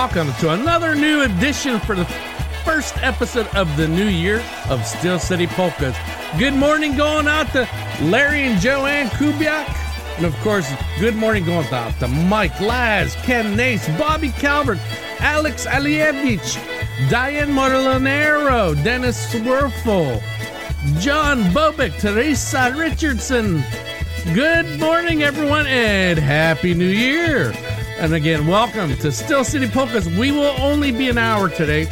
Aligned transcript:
welcome 0.00 0.32
to 0.40 0.48
another 0.48 0.94
new 0.94 1.20
edition 1.20 1.78
for 1.78 1.94
the 1.94 2.06
first 2.64 2.96
episode 3.02 3.46
of 3.48 3.76
the 3.76 3.86
new 3.86 4.06
year 4.06 4.42
of 4.70 4.82
Steel 4.86 5.18
City 5.18 5.46
Polkas. 5.46 5.94
Good 6.38 6.54
morning 6.54 6.96
going 6.96 7.28
out 7.28 7.48
to 7.48 7.68
Larry 8.00 8.44
and 8.44 8.58
Joanne 8.58 9.08
Kubiak, 9.08 9.68
and 10.16 10.24
of 10.24 10.34
course, 10.36 10.72
good 10.98 11.14
morning 11.14 11.44
going 11.44 11.66
out 11.66 11.92
to 11.98 12.08
Mike 12.08 12.58
Laz, 12.62 13.14
Ken 13.16 13.54
Nace, 13.54 13.86
Bobby 13.98 14.30
Calvert, 14.30 14.78
Alex 15.18 15.66
Alievich, 15.66 16.56
Diane 17.10 17.50
Molinero, 17.50 18.82
Dennis 18.82 19.30
Swerfel, 19.30 20.22
John 20.98 21.42
Bobek, 21.52 22.00
Teresa 22.00 22.74
Richardson, 22.74 23.62
Good 24.32 24.80
morning, 24.80 25.22
everyone, 25.22 25.66
and 25.66 26.18
Happy 26.18 26.72
New 26.72 26.86
Year! 26.86 27.52
And 28.00 28.14
again, 28.14 28.46
welcome 28.46 28.96
to 28.96 29.12
Steel 29.12 29.44
City 29.44 29.68
Polkas. 29.68 30.06
We 30.06 30.32
will 30.32 30.58
only 30.58 30.90
be 30.90 31.10
an 31.10 31.18
hour 31.18 31.50
today. 31.50 31.84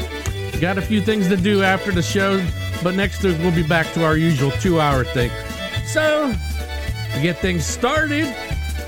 Got 0.59 0.79
a 0.79 0.81
few 0.81 1.03
things 1.03 1.29
to 1.29 1.37
do 1.37 1.63
after 1.63 1.93
the 1.93 2.01
show, 2.01 2.43
but 2.83 2.95
next 2.95 3.23
week 3.23 3.37
we'll 3.41 3.55
be 3.55 3.63
back 3.63 3.93
to 3.93 4.03
our 4.07 4.17
usual 4.17 4.51
two 4.53 4.81
hour 4.81 5.05
thing. 5.05 5.31
So, 5.85 6.33
to 7.13 7.21
get 7.21 7.37
things 7.41 7.67
started, 7.67 8.35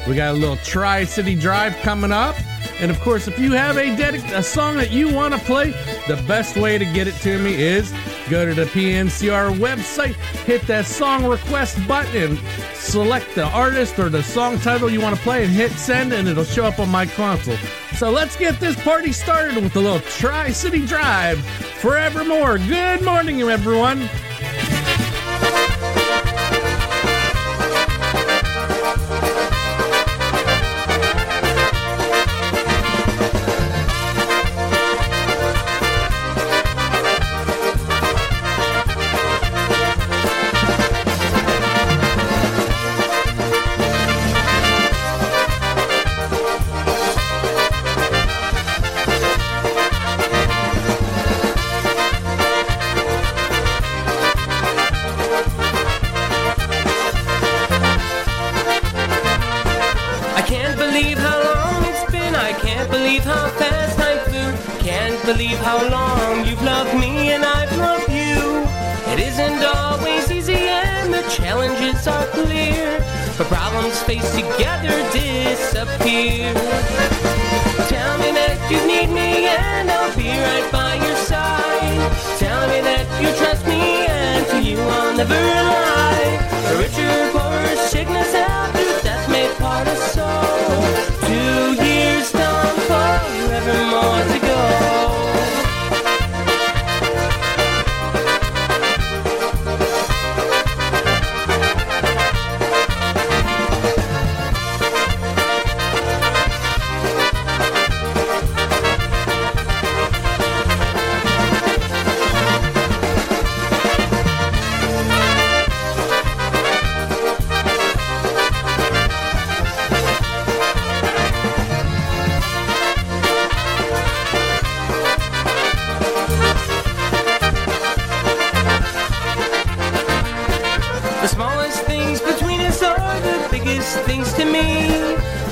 we 0.08 0.14
got 0.14 0.30
a 0.30 0.38
little 0.38 0.56
Tri 0.64 1.04
City 1.04 1.34
Drive 1.34 1.76
coming 1.82 2.10
up. 2.10 2.36
And 2.80 2.90
of 2.90 2.98
course, 3.00 3.28
if 3.28 3.38
you 3.38 3.52
have 3.52 3.76
a, 3.76 3.90
a 4.34 4.42
song 4.42 4.78
that 4.78 4.90
you 4.90 5.14
want 5.14 5.34
to 5.34 5.40
play, 5.40 5.72
the 6.08 6.16
best 6.26 6.56
way 6.56 6.78
to 6.78 6.86
get 6.86 7.06
it 7.06 7.16
to 7.16 7.38
me 7.38 7.52
is 7.54 7.92
go 8.30 8.46
to 8.46 8.54
the 8.54 8.66
PNCR 8.66 9.58
website, 9.58 10.14
hit 10.44 10.62
that 10.68 10.86
song 10.86 11.26
request 11.26 11.76
button, 11.88 12.14
and 12.14 12.40
select 12.74 13.34
the 13.34 13.44
artist 13.48 13.98
or 13.98 14.08
the 14.08 14.22
song 14.22 14.58
title 14.60 14.88
you 14.88 15.00
want 15.00 15.16
to 15.16 15.22
play, 15.22 15.44
and 15.44 15.52
hit 15.52 15.72
send, 15.72 16.12
and 16.12 16.28
it'll 16.28 16.44
show 16.44 16.64
up 16.64 16.78
on 16.78 16.88
my 16.88 17.06
console. 17.06 17.56
So 17.96 18.10
let's 18.10 18.36
get 18.36 18.60
this 18.60 18.80
party 18.82 19.10
started 19.10 19.62
with 19.62 19.74
a 19.74 19.80
little 19.80 20.00
Tri 20.00 20.50
City 20.52 20.86
Drive 20.86 21.44
forevermore. 21.80 22.58
Good 22.58 23.02
morning, 23.02 23.42
everyone. 23.42 24.08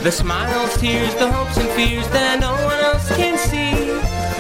The 0.03 0.13
smiles, 0.13 0.77
tears, 0.79 1.13
the 1.17 1.31
hopes 1.31 1.57
and 1.59 1.69
fears 1.71 2.09
that 2.11 2.39
no 2.41 2.53
one 2.65 2.79
else 2.79 3.09
can 3.17 3.37
see. 3.37 3.75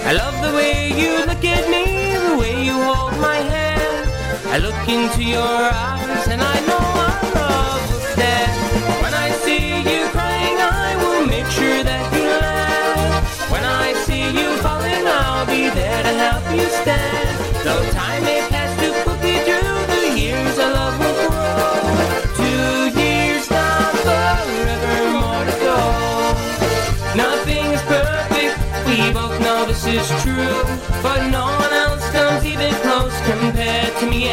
I 0.07 0.13
love 0.13 0.35
the 0.41 0.55
way 0.57 0.89
you 0.89 1.27
look 1.27 1.45
at 1.45 1.69
me, 1.69 2.15
the 2.15 2.39
way 2.39 2.65
you 2.65 2.73
hold 2.73 3.19
my 3.21 3.37
hand. 3.37 4.09
I 4.55 4.59
look 4.59 4.89
into 4.89 5.23
your 5.23 5.43
eyes 5.43 6.29
and 6.29 6.41
I 6.41 6.57
know 6.69 6.79
our 6.79 7.23
love 7.35 7.83
will 7.91 8.07
stand. 8.15 8.55
When 9.03 9.13
I 9.13 9.29
see 9.45 9.83
you 9.83 10.07
crying, 10.15 10.57
I 10.57 10.97
will 11.03 11.27
make 11.27 11.49
sure 11.51 11.83
that 11.83 12.07
you 12.15 12.31
laugh. 12.41 13.51
When 13.51 13.65
I 13.65 13.93
see 14.07 14.25
you 14.31 14.57
falling, 14.65 15.05
I'll 15.07 15.45
be 15.45 15.69
there 15.69 16.03
to 16.03 16.13
help 16.25 16.45
you 16.55 16.67
stand. 16.81 17.29
Though 17.67 17.85
time 17.91 18.25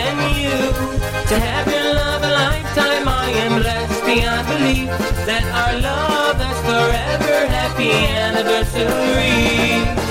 and 0.10 0.20
you. 0.38 0.58
To 1.30 1.36
have 1.40 1.68
your 1.68 1.94
love 1.94 2.24
a 2.24 2.32
lifetime, 2.44 3.08
I 3.08 3.30
am 3.44 3.62
blessed 3.62 4.06
beyond 4.06 4.46
belief 4.54 4.90
that 5.28 5.44
our 5.62 5.74
love 5.80 6.40
lasts 6.40 6.64
forever. 6.70 7.48
Happy 7.48 7.92
anniversary. 7.92 10.05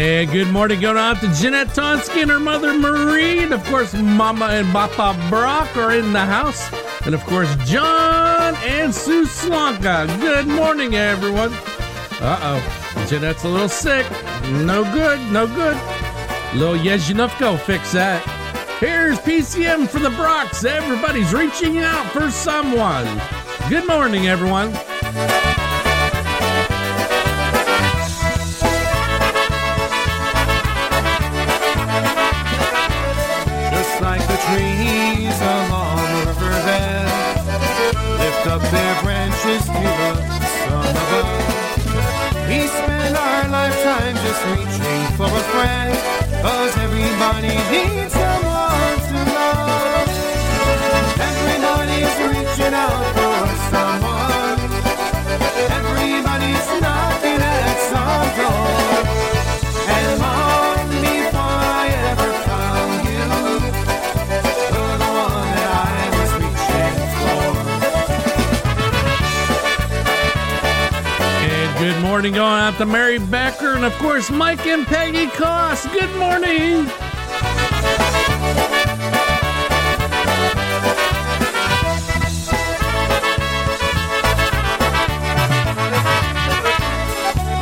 And 0.00 0.30
good 0.30 0.48
morning 0.48 0.80
going 0.80 0.96
out 0.96 1.20
to 1.20 1.28
Jeanette 1.34 1.74
Tonsky 1.74 2.22
and 2.22 2.30
her 2.30 2.40
mother 2.40 2.72
Marie. 2.72 3.40
And 3.40 3.52
of 3.52 3.62
course, 3.64 3.92
Mama 3.92 4.46
and 4.46 4.66
Papa 4.72 5.14
Brock 5.28 5.76
are 5.76 5.92
in 5.92 6.14
the 6.14 6.24
house. 6.24 6.72
And 7.04 7.14
of 7.14 7.22
course, 7.26 7.54
John 7.66 8.54
and 8.64 8.94
Sue 8.94 9.26
Slonka. 9.26 10.06
Good 10.22 10.46
morning, 10.46 10.94
everyone. 10.94 11.52
Uh 12.18 12.38
oh. 12.40 13.06
Jeanette's 13.10 13.44
a 13.44 13.48
little 13.48 13.68
sick. 13.68 14.10
No 14.64 14.84
good, 14.84 15.20
no 15.30 15.46
good. 15.46 15.76
Little 16.54 16.76
Yezhinovko 16.76 17.60
fix 17.60 17.92
that. 17.92 18.22
Here's 18.80 19.18
PCM 19.18 19.86
for 19.86 19.98
the 19.98 20.08
Brocks. 20.08 20.64
Everybody's 20.64 21.34
reaching 21.34 21.76
out 21.76 22.10
for 22.10 22.30
someone. 22.30 23.04
Good 23.68 23.86
morning, 23.86 24.28
everyone. 24.28 24.72
Friend. 45.52 45.92
Cause 46.42 46.76
everybody 46.78 47.54
needs 47.74 48.12
someone 48.12 48.96
to 49.08 49.16
love. 49.36 50.08
Everybody's 51.28 52.14
reaching 52.30 52.74
out 52.74 53.09
good 71.80 72.02
morning 72.02 72.34
going 72.34 72.60
out 72.60 72.76
to 72.76 72.84
Mary 72.84 73.18
Becker 73.18 73.74
and, 73.74 73.86
of 73.86 73.94
course, 73.94 74.30
Mike 74.30 74.66
and 74.66 74.86
Peggy 74.86 75.28
Koss. 75.28 75.90
Good 75.90 76.14
morning. 76.16 76.86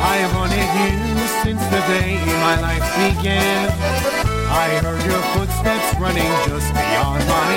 I 0.03 0.15
have 0.19 0.35
wanted 0.35 0.67
you 0.75 0.99
since 1.41 1.63
the 1.67 1.79
day 1.87 2.19
my 2.41 2.59
life 2.59 2.83
began. 3.15 3.69
I 4.51 4.79
heard 4.83 5.01
your 5.05 5.21
footsteps 5.31 5.97
running 5.97 6.29
just 6.45 6.73
beyond 6.73 7.25
my 7.25 7.55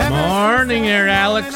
mind. 0.00 0.14
Morning 0.14 0.84
there, 0.84 1.08
Alex. 1.08 1.54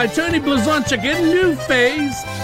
By 0.00 0.06
Tony 0.06 0.40
Blazonczyk 0.40 1.04
in 1.04 1.28
New 1.28 1.54
Phase. 1.68 2.39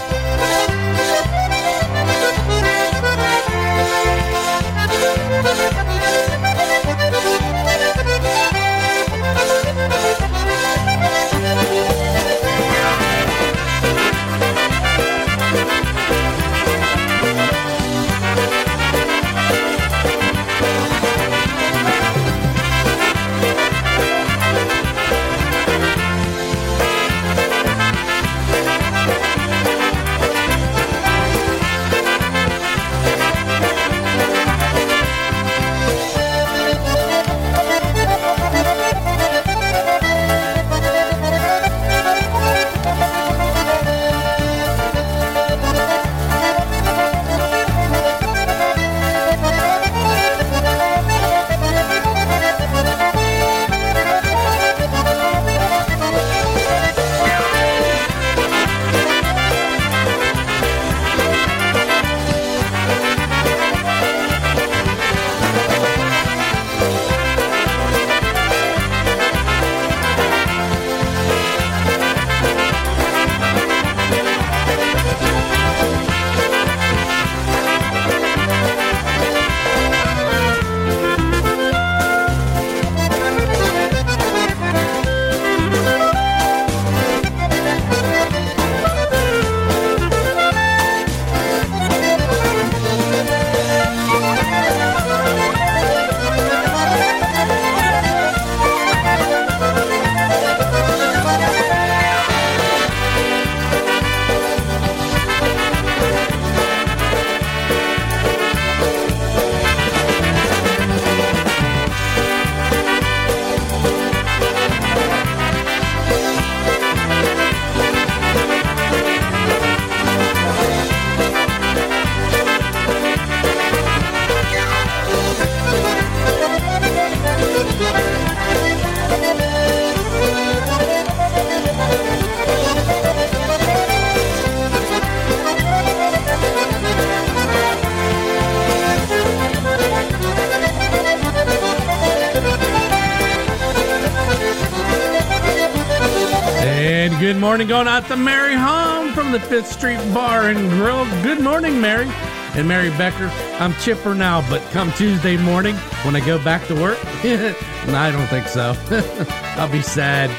Going 147.67 147.87
out 147.87 148.07
to 148.07 148.15
Mary 148.15 148.55
Home 148.55 149.11
from 149.11 149.33
the 149.33 149.39
Fifth 149.41 149.67
Street 149.67 149.97
Bar 150.13 150.49
and 150.49 150.69
Grill. 150.69 151.03
Good 151.21 151.41
morning, 151.41 151.81
Mary. 151.81 152.07
And 152.55 152.65
Mary 152.65 152.89
Becker, 152.91 153.27
I'm 153.59 153.73
chipper 153.73 154.15
now, 154.15 154.47
but 154.49 154.61
come 154.71 154.91
Tuesday 154.93 155.35
morning 155.35 155.75
when 156.03 156.15
I 156.15 156.25
go 156.25 156.41
back 156.41 156.65
to 156.67 156.75
work, 156.75 157.03
no, 157.23 157.93
I 157.93 158.09
don't 158.09 158.27
think 158.27 158.47
so. 158.47 158.73
I'll 159.57 159.69
be 159.69 159.81
sad. 159.81 160.29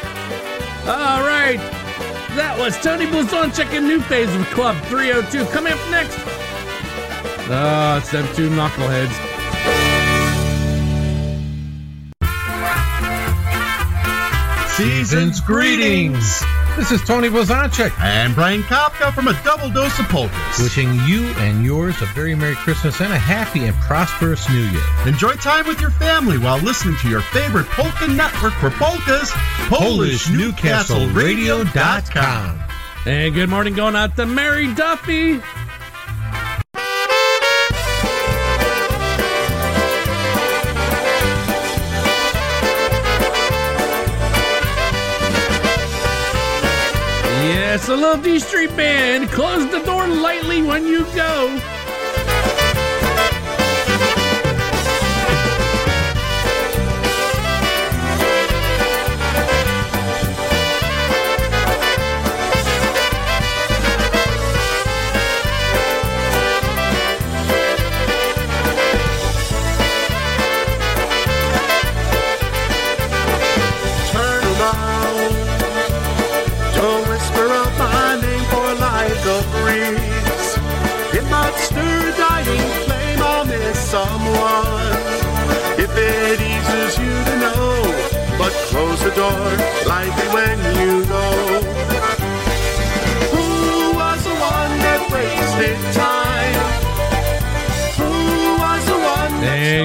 All 0.88 1.20
right. 1.20 1.58
That 2.34 2.56
was 2.58 2.78
Tony 2.78 3.04
Blazonczyk 3.04 3.56
checking 3.56 3.86
New 3.86 4.00
Phase 4.00 4.34
of 4.34 4.46
Club 4.46 4.82
302. 4.86 5.44
Coming 5.52 5.74
up 5.74 5.90
next. 5.90 6.18
Oh, 7.50 7.98
it's 7.98 8.10
them 8.10 8.26
two 8.34 8.48
knuckleheads. 8.48 9.12
Season's 14.76 15.40
greetings. 15.40 16.42
This 16.78 16.92
is 16.92 17.02
Tony 17.02 17.28
Blazonczyk 17.28 17.92
And 17.98 18.36
Brian 18.36 18.62
Kopka 18.62 19.12
from 19.12 19.26
a 19.26 19.32
double 19.42 19.68
dose 19.68 19.98
of 19.98 20.06
polkas. 20.06 20.60
wishing 20.60 20.94
you 21.06 21.24
and 21.38 21.64
yours 21.64 22.00
a 22.02 22.06
very 22.06 22.36
Merry 22.36 22.54
Christmas 22.54 23.00
and 23.00 23.12
a 23.12 23.18
happy 23.18 23.64
and 23.64 23.74
prosperous 23.78 24.48
New 24.48 24.62
Year. 24.62 24.84
Enjoy 25.04 25.34
time 25.34 25.66
with 25.66 25.80
your 25.80 25.90
family 25.90 26.38
while 26.38 26.58
listening 26.58 26.94
to 26.98 27.08
your 27.08 27.20
favorite 27.20 27.66
polka 27.66 28.06
network 28.06 28.52
for 28.54 28.70
polkas, 28.70 29.32
PolishNewcastleRadio.com. 29.66 32.60
And 33.06 33.34
good 33.34 33.48
morning 33.48 33.74
going 33.74 33.96
out 33.96 34.14
to 34.14 34.24
Mary 34.24 34.72
Duffy. 34.72 35.40
Yes, 47.88 47.98
a 47.98 48.02
little 48.02 48.22
D 48.22 48.38
Street 48.38 48.76
Band. 48.76 49.30
Close 49.30 49.64
the 49.70 49.78
door 49.80 50.06
lightly 50.06 50.62
when 50.62 50.86
you 50.86 51.04
go. 51.14 51.77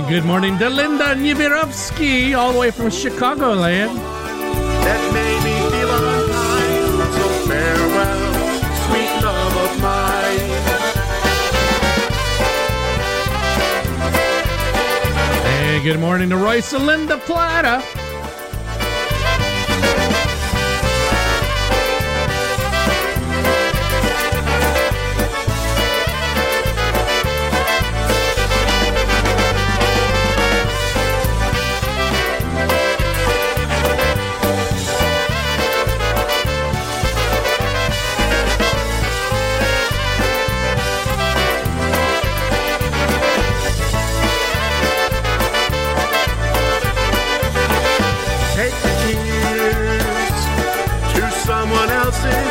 And 0.03 0.11
good 0.11 0.25
morning 0.25 0.59
to 0.59 0.69
Linda 0.69 1.15
Niewiarowski, 1.15 2.37
all 2.37 2.51
the 2.51 2.59
way 2.59 2.71
from 2.71 2.87
Chicagoland. 2.87 3.95
that 4.83 5.13
made 5.13 5.41
me 5.47 5.55
feel 5.71 5.91
unkind. 5.95 6.91
So 7.15 7.25
farewell, 7.47 8.33
sweet 8.83 9.13
love 9.23 9.55
of 9.65 9.71
mine. 9.81 10.43
And 15.47 15.83
good 15.85 15.99
morning 16.01 16.29
to 16.31 16.37
Royce 16.37 16.73
and 16.73 16.85
Linda 16.85 17.17
Plata. 17.19 17.81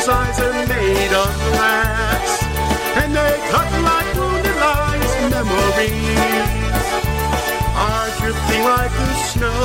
Eyes 0.09 0.41
are 0.41 0.53
made 0.67 1.13
of 1.13 1.33
glass, 1.53 2.43
and 2.97 3.15
they 3.15 3.35
cut 3.51 3.71
like 3.83 4.09
wounded 4.17 4.57
lines. 4.57 5.13
Memories 5.31 6.43
are 7.77 8.11
drifting 8.19 8.65
like 8.65 8.91
the 8.91 9.15
snow, 9.31 9.65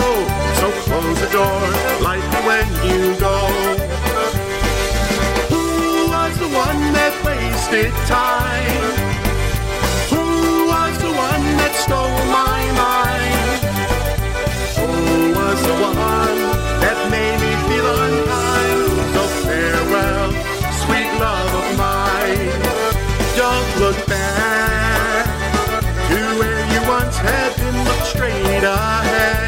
so 0.60 0.68
close 0.86 1.20
the 1.22 1.30
door 1.32 1.62
lightly 2.02 2.42
when 2.46 2.68
you 2.86 3.18
go. 3.20 3.38
Who 5.50 6.10
was 6.14 6.34
the 6.38 6.50
one 6.54 6.82
that 6.94 7.14
wasted 7.26 7.94
time? 8.06 8.86
Who 10.14 10.68
was 10.70 10.94
the 11.00 11.14
one 11.18 11.46
that 11.62 11.74
stole 11.84 12.22
my 12.30 12.62
mind? 12.86 13.60
Who 14.78 15.34
was 15.34 15.60
the 15.66 15.78
one 15.82 16.40
that 16.84 16.98
made 17.10 17.40
me 17.42 17.52
feel 17.68 17.88
unkind? 17.88 18.47
Look 23.88 24.06
back 24.06 25.26
to 26.10 26.40
where 26.40 26.60
you 26.74 26.90
once 26.90 27.16
had 27.16 27.56
been. 27.56 27.86
Look 27.86 28.04
straight 28.04 28.64
ahead. 28.64 29.47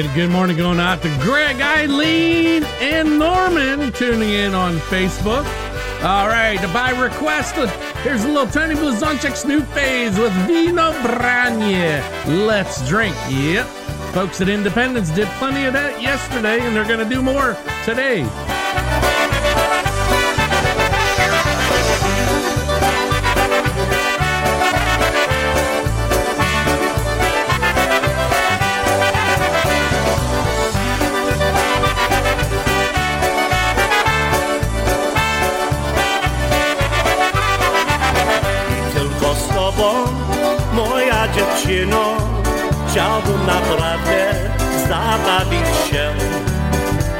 Good 0.00 0.30
morning 0.30 0.56
going 0.56 0.80
out 0.80 1.02
to 1.02 1.08
Greg, 1.20 1.60
Eileen, 1.60 2.64
and 2.80 3.18
Norman 3.18 3.92
tuning 3.92 4.30
in 4.30 4.54
on 4.54 4.78
Facebook. 4.78 5.44
All 6.02 6.26
right, 6.26 6.58
by 6.72 6.90
request, 6.98 7.54
here's 7.98 8.24
a 8.24 8.28
little 8.28 8.46
Tony 8.46 8.76
Blazonczyk's 8.76 9.44
new 9.44 9.60
phase 9.60 10.18
with 10.18 10.32
Vino 10.46 10.92
Branie. 11.02 12.00
Let's 12.46 12.88
drink. 12.88 13.14
Yep. 13.28 13.66
Folks 14.14 14.40
at 14.40 14.48
Independence 14.48 15.10
did 15.10 15.28
plenty 15.38 15.66
of 15.66 15.74
that 15.74 16.00
yesterday, 16.00 16.60
and 16.60 16.74
they're 16.74 16.88
going 16.88 17.06
to 17.06 17.14
do 17.14 17.20
more 17.22 17.56
today. 17.84 18.26
Dziewczyno, 41.70 42.16
chciałbym 42.88 43.46
naprawdę 43.46 44.34
zabawić 44.88 45.90
się. 45.90 46.12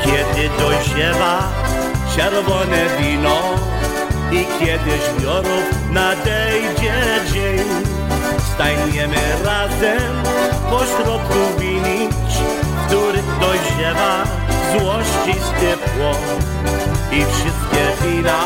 Kiedy 0.04 0.48
dojrzewa 0.58 1.52
czerwone 2.16 2.86
wino 2.98 3.38
i 4.32 4.46
kiedy 4.58 4.90
zbiorów 5.18 5.90
nadejdzie 5.90 6.94
dzień, 7.32 7.64
staniemy 8.54 9.16
razem 9.44 10.12
pośrodku 10.70 11.58
winić, 11.58 12.34
w 12.74 12.86
których 12.86 13.26
dojrzewa 13.40 14.24
złościsty 14.72 15.76
płot. 15.76 16.18
I 17.12 17.24
wszystkie 17.24 18.06
wina 18.06 18.44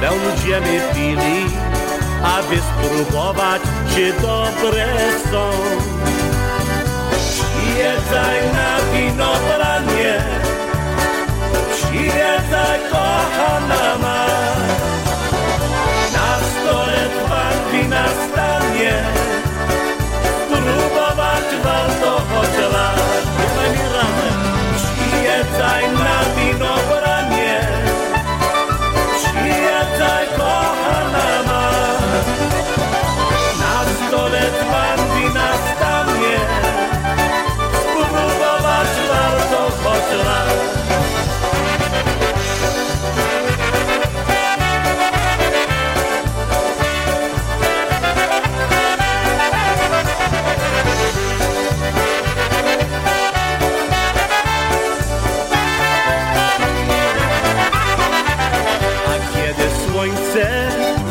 będziemy 0.00 0.80
pili 0.94 1.65
aby 2.22 2.56
spróbować, 2.56 3.62
czy 3.94 4.12
dobre 4.12 4.86
są. 5.30 5.50
Przyjeżdżaj 7.30 8.38
na 8.52 8.70
winobranie, 8.92 10.22
przyjeżdżaj 11.70 12.80
kochana 12.90 13.98
ma. 14.02 14.26
Na 16.12 16.30
stole 16.50 17.00
dwa 17.08 17.46
wina 17.72 18.04
stanie, 18.08 18.94
spróbować 20.46 21.46
warto 21.64 22.10
choć 22.10 22.72
raz. 22.72 23.26
Przyjeżdżaj 24.84 25.84
na 25.92 26.05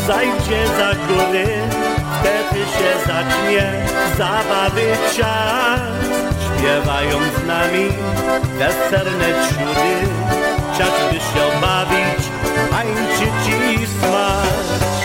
zajdzie 0.08 0.68
za 0.78 0.92
góry, 1.08 1.48
wtedy 2.20 2.66
się 2.66 2.92
zacznie 3.08 3.86
zabawy 4.18 4.98
czas. 5.18 5.80
Śpiewają 6.46 7.20
z 7.20 7.48
nami 7.48 7.88
weserne 8.58 9.28
ciury, 9.50 9.96
czas 10.78 10.94
by 11.12 11.20
się 11.20 11.62
bawić, 11.62 12.24
tańczyć 12.72 13.42
i 13.74 13.88
smać. 13.88 14.96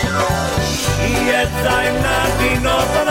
Przyjeżdżaj 0.77 1.87
na 1.93 2.17
winobranie, 2.39 3.10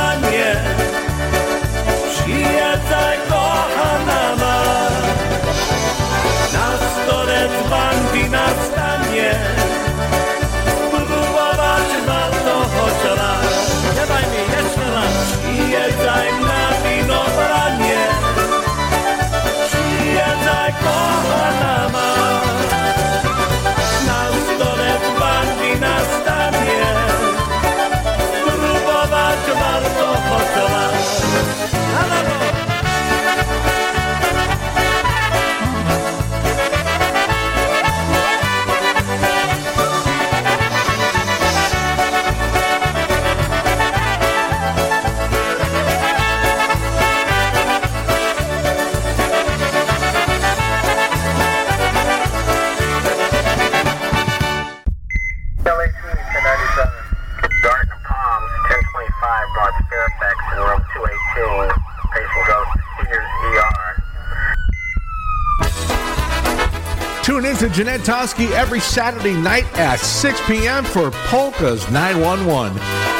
Jeanette 67.73 68.01
Toski 68.01 68.51
every 68.51 68.81
Saturday 68.81 69.35
night 69.35 69.65
at 69.79 70.01
6 70.01 70.41
p.m. 70.49 70.85
for 70.85 71.11
Polka's 71.29 71.89
911. 71.91 72.77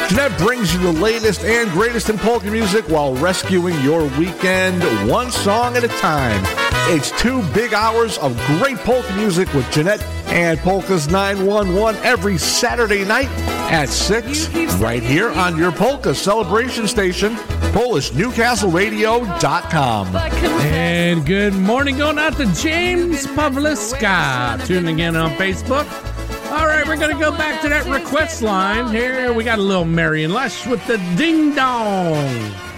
Jeanette 0.09 0.37
brings 0.39 0.73
you 0.73 0.79
the 0.81 0.91
latest 0.91 1.45
and 1.45 1.71
greatest 1.71 2.09
in 2.09 2.17
polka 2.17 2.51
music 2.51 2.83
while 2.89 3.15
rescuing 3.15 3.79
your 3.81 4.03
weekend 4.19 4.83
one 5.09 5.31
song 5.31 5.77
at 5.77 5.85
a 5.85 5.87
time. 5.87 6.43
It's 6.93 7.11
two 7.21 7.41
big 7.53 7.73
hours 7.73 8.17
of 8.17 8.35
great 8.45 8.77
polka 8.79 9.13
music 9.15 9.53
with 9.53 9.69
Jeanette 9.71 10.03
and 10.27 10.59
Polka's 10.59 11.07
911 11.07 12.01
every 12.03 12.37
Saturday 12.37 13.05
night 13.05 13.29
at 13.71 13.87
6 13.87 14.49
right 14.79 15.01
here 15.01 15.29
on 15.31 15.57
your 15.57 15.71
polka 15.71 16.13
celebration 16.13 16.89
station, 16.89 17.37
PolishNewcastleRadio.com. 17.71 20.15
And 20.15 21.25
good 21.25 21.53
morning 21.53 21.97
going 21.97 22.19
out 22.19 22.35
to 22.37 22.45
James 22.53 23.25
Pavliska 23.27 24.65
tuning 24.65 24.99
in 24.99 25.15
on 25.15 25.31
Facebook. 25.31 25.89
All 26.51 26.67
right, 26.67 26.85
we're 26.85 26.97
going 26.97 27.15
to 27.15 27.19
go 27.19 27.31
back 27.31 27.61
to 27.61 27.69
that 27.69 27.85
request 27.85 28.41
line. 28.41 28.93
Here 28.93 29.31
we 29.31 29.45
got 29.45 29.57
a 29.57 29.61
little 29.61 29.85
Marion 29.85 30.33
Lush 30.33 30.67
with 30.67 30.85
the 30.85 30.97
ding 31.15 31.55
dong. 31.55 32.70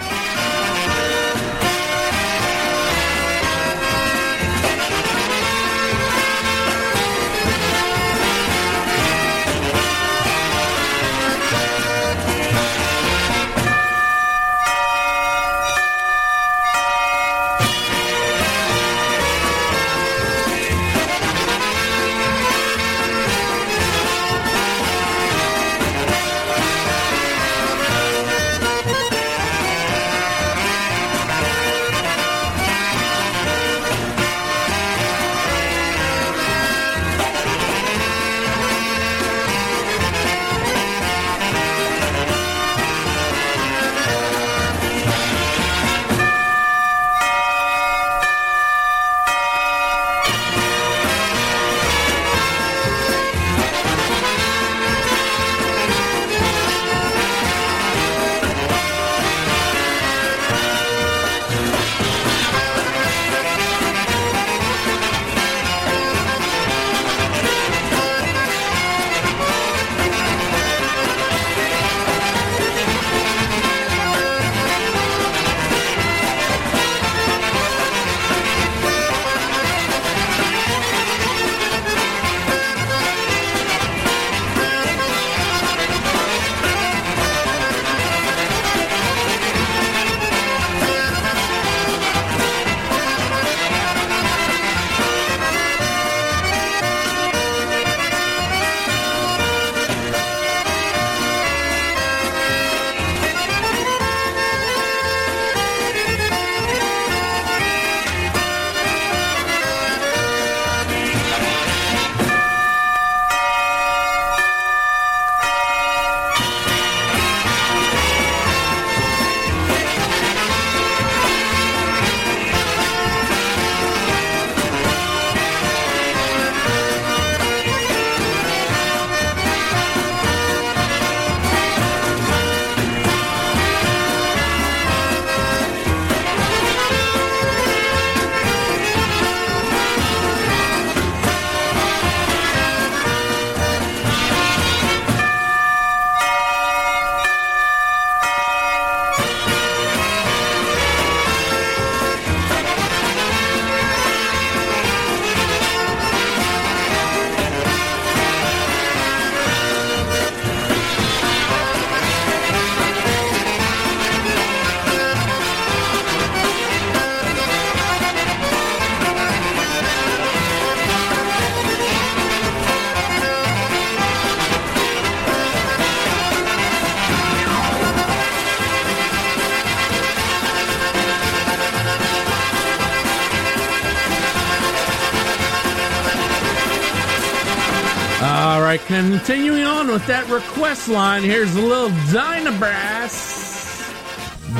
Line, 190.88 191.24
here's 191.24 191.56
a 191.56 191.62
little 191.62 191.90
Dynabrass 192.12 193.42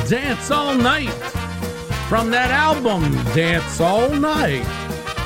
Dance 0.08 0.50
All 0.50 0.74
Night 0.74 1.12
from 2.08 2.30
that 2.30 2.50
album, 2.50 3.12
Dance 3.34 3.80
All 3.80 4.10
Night. 4.10 4.66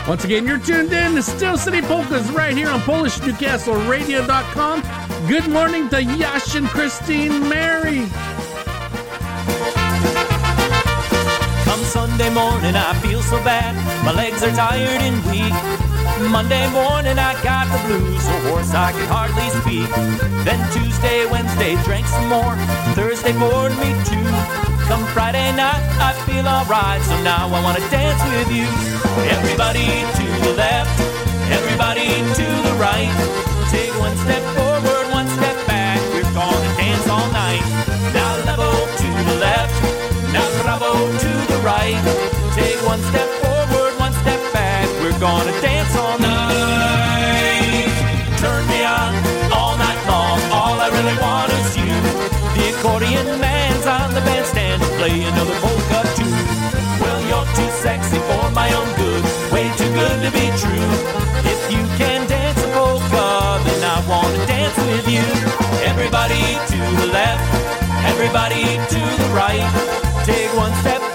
Once 0.08 0.24
again, 0.24 0.46
you're 0.46 0.58
tuned 0.58 0.92
in 0.92 1.14
to 1.14 1.22
Steel 1.22 1.56
City 1.58 1.82
Polkas 1.82 2.30
right 2.30 2.56
here 2.56 2.70
on 2.70 2.80
PolishNewcastleRadio.com. 2.80 5.28
Good 5.28 5.46
morning 5.48 5.90
to 5.90 6.02
Yash 6.02 6.54
and 6.54 6.66
Christine 6.68 7.46
Mary. 7.48 8.06
Come 11.64 11.84
Sunday 11.84 12.30
morning, 12.32 12.74
I 12.74 12.98
feel 13.02 13.20
so 13.22 13.36
bad. 13.44 13.76
My 14.06 14.12
legs 14.12 14.42
are 14.42 14.52
tired 14.52 15.02
and 15.02 15.22
weak. 15.26 15.52
Monday 16.26 16.66
morning, 16.70 17.18
I 17.18 17.32
got 17.42 17.70
the 17.70 17.78
blues, 17.86 18.22
so 18.22 18.32
hoarse 18.50 18.74
I 18.74 18.90
could 18.92 19.06
hardly 19.06 19.48
speak. 19.62 19.88
Then 20.42 20.58
Tuesday, 20.74 21.26
Wednesday, 21.30 21.76
drank 21.84 22.06
some 22.06 22.28
more. 22.28 22.56
Thursday 22.98 23.32
bored 23.38 23.70
me 23.78 23.94
too. 24.02 24.26
Come 24.90 25.04
Friday 25.14 25.52
night, 25.54 25.84
I 26.00 26.16
feel 26.26 26.48
alright, 26.48 27.02
so 27.02 27.14
now 27.22 27.46
I 27.46 27.60
wanna 27.62 27.84
dance 27.92 28.18
with 28.32 28.50
you. 28.50 28.66
Everybody 29.30 29.86
to 30.18 30.26
the 30.48 30.54
left, 30.56 30.90
everybody 31.52 32.08
to 32.08 32.46
the 32.66 32.74
right. 32.80 33.12
Take 33.70 33.92
one 34.00 34.16
step 34.24 34.42
forward, 34.56 35.04
one 35.12 35.28
step 35.28 35.56
back. 35.68 36.00
We're 36.16 36.32
gonna 36.32 36.72
dance 36.80 37.06
all 37.06 37.28
night. 37.36 37.62
Now 38.16 38.32
level 38.48 38.72
to 38.72 39.08
the 39.28 39.36
left, 39.44 39.76
now 40.32 40.46
bravo 40.64 40.92
to 40.96 41.32
the 41.52 41.60
right. 41.62 42.00
Take 42.56 42.80
one 42.88 43.02
step 43.12 43.28
forward, 43.44 43.92
one 44.00 44.14
step 44.24 44.40
back. 44.56 44.88
We're 45.04 45.18
gonna 45.20 45.52
dance 45.60 45.94
all 45.96 46.07
play 55.08 55.24
another 55.24 55.56
polka 55.60 56.00
too. 56.16 56.32
Well, 57.00 57.20
you're 57.28 57.48
too 57.56 57.70
sexy 57.84 58.18
for 58.28 58.50
my 58.50 58.68
own 58.78 58.90
good. 58.96 59.24
Way 59.52 59.66
too 59.80 59.90
good 60.00 60.18
to 60.24 60.30
be 60.38 60.46
true. 60.62 60.90
If 61.52 61.60
you 61.72 61.82
can 62.00 62.26
dance 62.28 62.60
a 62.64 62.68
polka, 62.76 63.28
then 63.66 63.80
I 63.94 63.96
wanna 64.10 64.46
dance 64.46 64.76
with 64.90 65.06
you. 65.08 65.24
Everybody 65.90 66.44
to 66.72 66.80
the 67.00 67.08
left, 67.18 67.46
everybody 68.12 68.64
to 68.92 69.00
the 69.22 69.28
right. 69.40 69.68
Take 70.26 70.52
one 70.54 70.74
step 70.82 71.07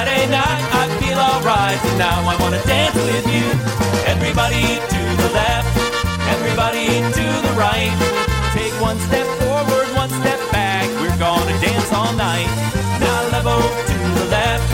Friday 0.00 0.32
night, 0.32 0.64
I 0.80 0.88
feel 0.96 1.20
alright, 1.20 1.76
and 1.76 1.98
now 1.98 2.24
I 2.24 2.32
wanna 2.40 2.62
dance 2.64 2.96
with 2.96 3.26
you. 3.28 3.44
Everybody 4.08 4.80
to 4.80 5.02
the 5.20 5.28
left, 5.36 5.68
everybody 6.32 6.88
to 6.88 7.24
the 7.44 7.52
right. 7.52 7.92
Take 8.56 8.72
one 8.80 8.96
step 9.12 9.28
forward, 9.44 9.84
one 9.92 10.08
step 10.24 10.40
back. 10.56 10.88
We're 11.04 11.20
gonna 11.20 11.52
dance 11.60 11.92
all 11.92 12.16
night. 12.16 12.48
Now 12.96 13.28
level 13.28 13.60
to 13.60 13.98
the 14.16 14.24
left. 14.32 14.72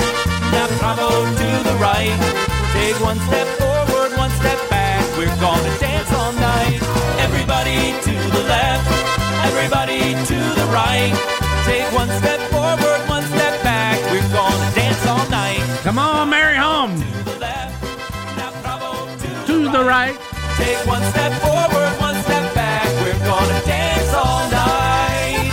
Now 0.54 0.70
bravo 0.78 1.10
to 1.10 1.48
the 1.74 1.76
right. 1.82 2.14
Take 2.70 2.94
one 3.02 3.18
step 3.26 3.48
forward, 3.58 4.14
one 4.14 4.30
step 4.38 4.62
back. 4.70 5.02
We're 5.18 5.34
gonna 5.42 5.74
dance 5.82 6.10
all 6.14 6.34
night. 6.38 6.78
Everybody 7.18 7.98
to 8.06 8.14
the 8.30 8.42
left, 8.46 8.86
everybody 9.42 10.14
to 10.30 10.38
the 10.54 10.66
right. 10.70 11.10
Take 11.66 11.90
one 11.90 12.10
step 12.22 12.38
the 19.78 19.84
right. 19.84 20.18
Take 20.56 20.86
one 20.86 21.02
step 21.10 21.32
forward, 21.42 22.00
one 22.00 22.14
step 22.22 22.54
back. 22.54 22.86
We're 23.02 23.18
gonna 23.26 23.60
dance 23.66 24.14
all 24.14 24.50
night. 24.50 25.52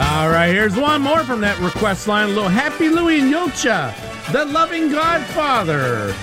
All 0.00 0.30
right, 0.30 0.50
here's 0.52 0.76
one 0.76 1.02
more 1.02 1.24
from 1.24 1.42
that 1.42 1.58
request 1.60 2.08
line. 2.08 2.30
A 2.30 2.32
little 2.32 2.48
Happy 2.48 2.88
Louie 2.88 3.20
and 3.20 3.32
Julcia, 3.32 3.94
the 4.32 4.46
loving 4.46 4.90
Godfather. 4.90 6.14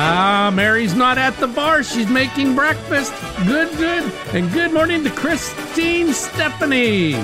Ah, 0.00 0.52
Mary's 0.54 0.94
not 0.94 1.18
at 1.18 1.36
the 1.38 1.48
bar. 1.48 1.82
She's 1.82 2.08
making 2.08 2.54
breakfast. 2.54 3.12
Good, 3.48 3.76
good. 3.76 4.04
And 4.32 4.48
good 4.52 4.72
morning 4.72 5.02
to 5.02 5.10
Christine 5.10 6.12
Stephanie. 6.12 7.14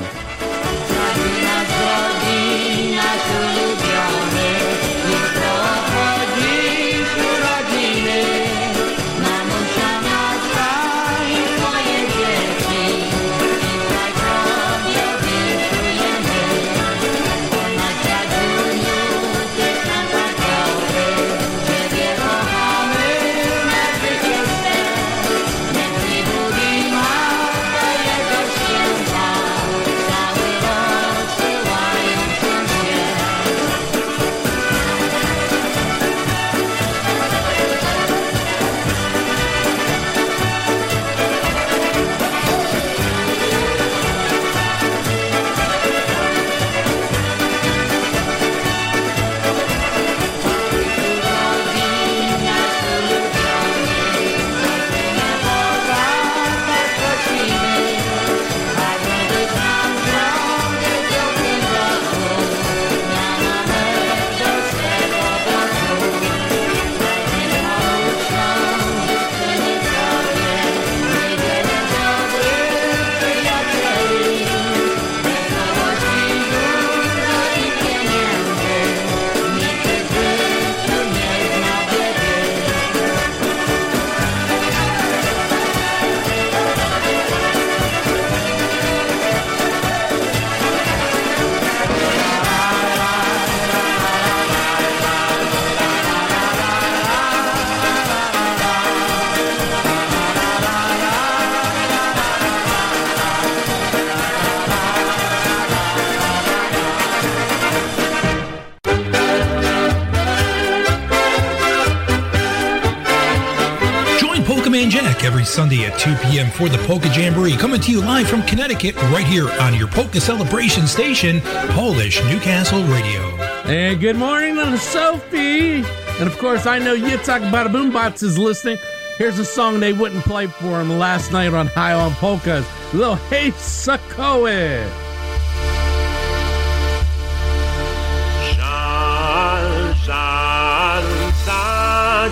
Sunday 115.54 115.84
at 115.84 115.96
2 116.00 116.16
p.m. 116.16 116.50
for 116.50 116.68
the 116.68 116.78
Polka 116.78 117.08
Jamboree, 117.08 117.56
coming 117.56 117.80
to 117.80 117.92
you 117.92 118.00
live 118.00 118.28
from 118.28 118.42
Connecticut, 118.42 118.96
right 119.12 119.24
here 119.24 119.48
on 119.60 119.72
your 119.72 119.86
Polka 119.86 120.20
Celebration 120.20 120.88
station, 120.88 121.40
Polish 121.70 122.20
Newcastle 122.24 122.82
Radio. 122.82 123.20
And 123.64 124.00
good 124.00 124.16
morning, 124.16 124.56
little 124.56 124.76
Sophie. 124.76 125.84
And 126.18 126.26
of 126.26 126.36
course, 126.38 126.66
I 126.66 126.80
know 126.80 126.96
Yitzhak 126.96 127.52
Barboombots 127.52 128.24
is 128.24 128.36
listening. 128.36 128.78
Here's 129.16 129.38
a 129.38 129.44
song 129.44 129.78
they 129.78 129.92
wouldn't 129.92 130.24
play 130.24 130.48
for 130.48 130.80
him 130.80 130.98
last 130.98 131.30
night 131.30 131.54
on 131.54 131.68
High 131.68 131.92
on 131.92 132.14
Polkas, 132.14 132.66
Little 132.92 133.14
Hey 133.14 133.52
Sokoły. 133.52 134.84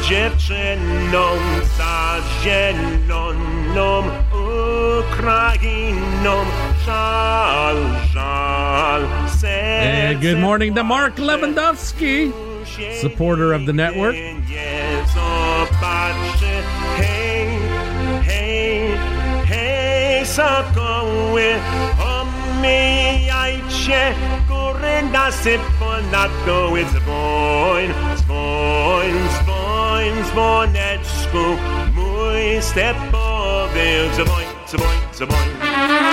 dziewczyną, 0.02 1.24
za 1.78 2.16
ziemią. 2.42 3.01
Україном 5.02 6.46
жаль, 6.87 7.85
жаль 8.12 9.06
good 10.20 10.38
morning 10.38 10.74
to 10.74 10.85
Mark 10.85 11.16
Lewandowski, 11.16 12.32
supporter 13.00 13.54
of 13.54 13.64
the 13.64 13.72
network. 13.72 14.14
Step 32.72 33.12
Bill, 33.72 34.12
Zaboy, 34.12 34.44
Zaboy, 34.66 34.96
Zaboy. 35.12 36.12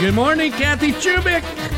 Good 0.00 0.14
morning, 0.14 0.50
Kathy 0.52 0.92
Chubik. 0.92 1.69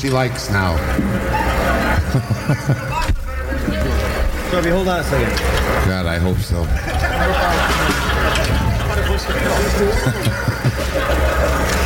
she 0.00 0.08
likes 0.08 0.48
now. 0.48 0.78
Toby, 4.50 4.70
hold 4.70 4.88
on 4.88 5.00
a 5.00 5.04
second. 5.04 5.38
God, 5.86 6.06
I 6.06 6.16
hope 6.16 6.38
so. 6.38 6.64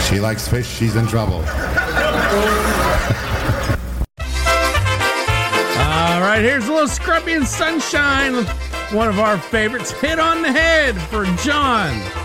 she 0.09 0.21
likes 0.21 0.47
fish, 0.47 0.69
she's 0.69 0.95
in 0.95 1.09
trouble. 1.09 1.39
All 5.79 6.21
right, 6.21 6.41
here's 6.41 6.69
a 6.69 6.73
little 6.73 6.87
Scrubby 6.87 7.33
and 7.33 7.45
Sunshine, 7.47 8.45
one 8.93 9.09
of 9.09 9.19
our 9.19 9.39
favorites. 9.39 9.91
Hit 9.91 10.21
on 10.21 10.41
the 10.41 10.53
head 10.53 10.95
for 10.95 11.25
John. 11.43 12.24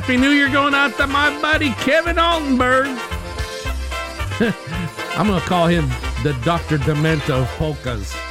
Happy 0.00 0.16
New 0.16 0.30
Year 0.30 0.48
going 0.48 0.74
out 0.74 0.96
to 0.98 1.08
my 1.08 1.28
buddy 1.42 1.70
Kevin 1.70 2.18
Altenberg. 2.18 2.86
I'm 5.18 5.26
going 5.26 5.40
to 5.40 5.46
call 5.48 5.66
him 5.66 5.88
the 6.22 6.38
Dr. 6.44 6.78
Demento 6.78 7.44
Polkas. 7.56 8.27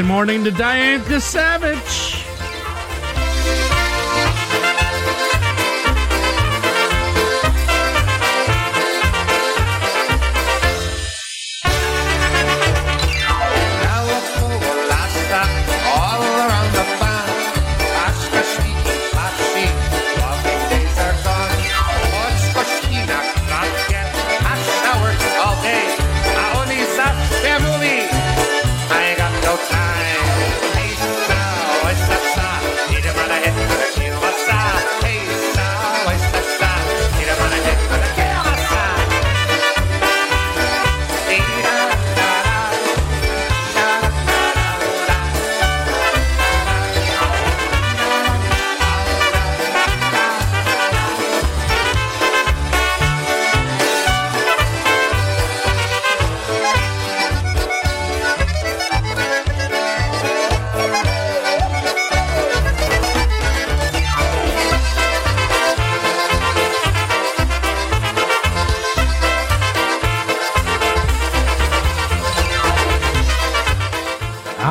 Good 0.00 0.06
morning 0.06 0.44
to 0.44 0.50
Diane 0.50 1.02
Savage. 1.20 2.09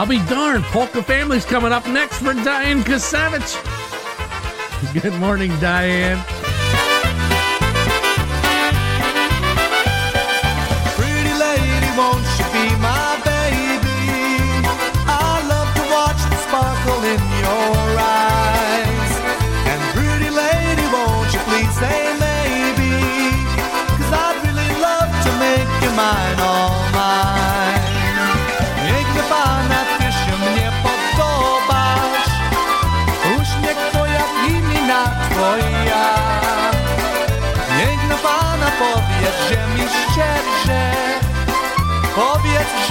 be 0.09 0.17
darned. 0.25 0.63
Polka 0.65 1.03
Family's 1.03 1.45
coming 1.45 1.71
up 1.71 1.87
next 1.87 2.17
for 2.17 2.33
Diane 2.33 2.81
Kasavich. 2.81 3.53
Good 4.91 5.13
morning, 5.19 5.51
Diane. 5.59 6.38
опять 42.55 42.88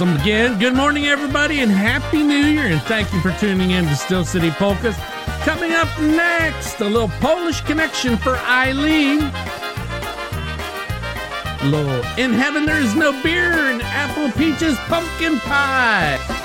Once 0.00 0.22
again, 0.22 0.58
good 0.58 0.74
morning, 0.74 1.04
everybody, 1.04 1.60
and 1.60 1.70
Happy 1.70 2.22
New 2.22 2.34
Year, 2.34 2.64
and 2.64 2.80
thank 2.82 3.12
you 3.12 3.20
for 3.20 3.32
tuning 3.32 3.72
in 3.72 3.84
to 3.84 3.94
Steel 3.94 4.24
City 4.24 4.50
Polkas. 4.52 4.96
Coming 5.42 5.72
up 5.72 5.88
next, 6.00 6.80
a 6.80 6.86
little 6.86 7.10
Polish 7.20 7.60
connection 7.60 8.16
for 8.16 8.38
Eileen. 8.38 9.18
Little 11.70 12.02
In 12.16 12.32
Heaven 12.32 12.64
There's 12.64 12.96
No 12.96 13.12
Beer 13.22 13.52
and 13.52 13.82
Apple 13.82 14.32
Peaches 14.32 14.78
Pumpkin 14.88 15.38
Pie. 15.40 16.39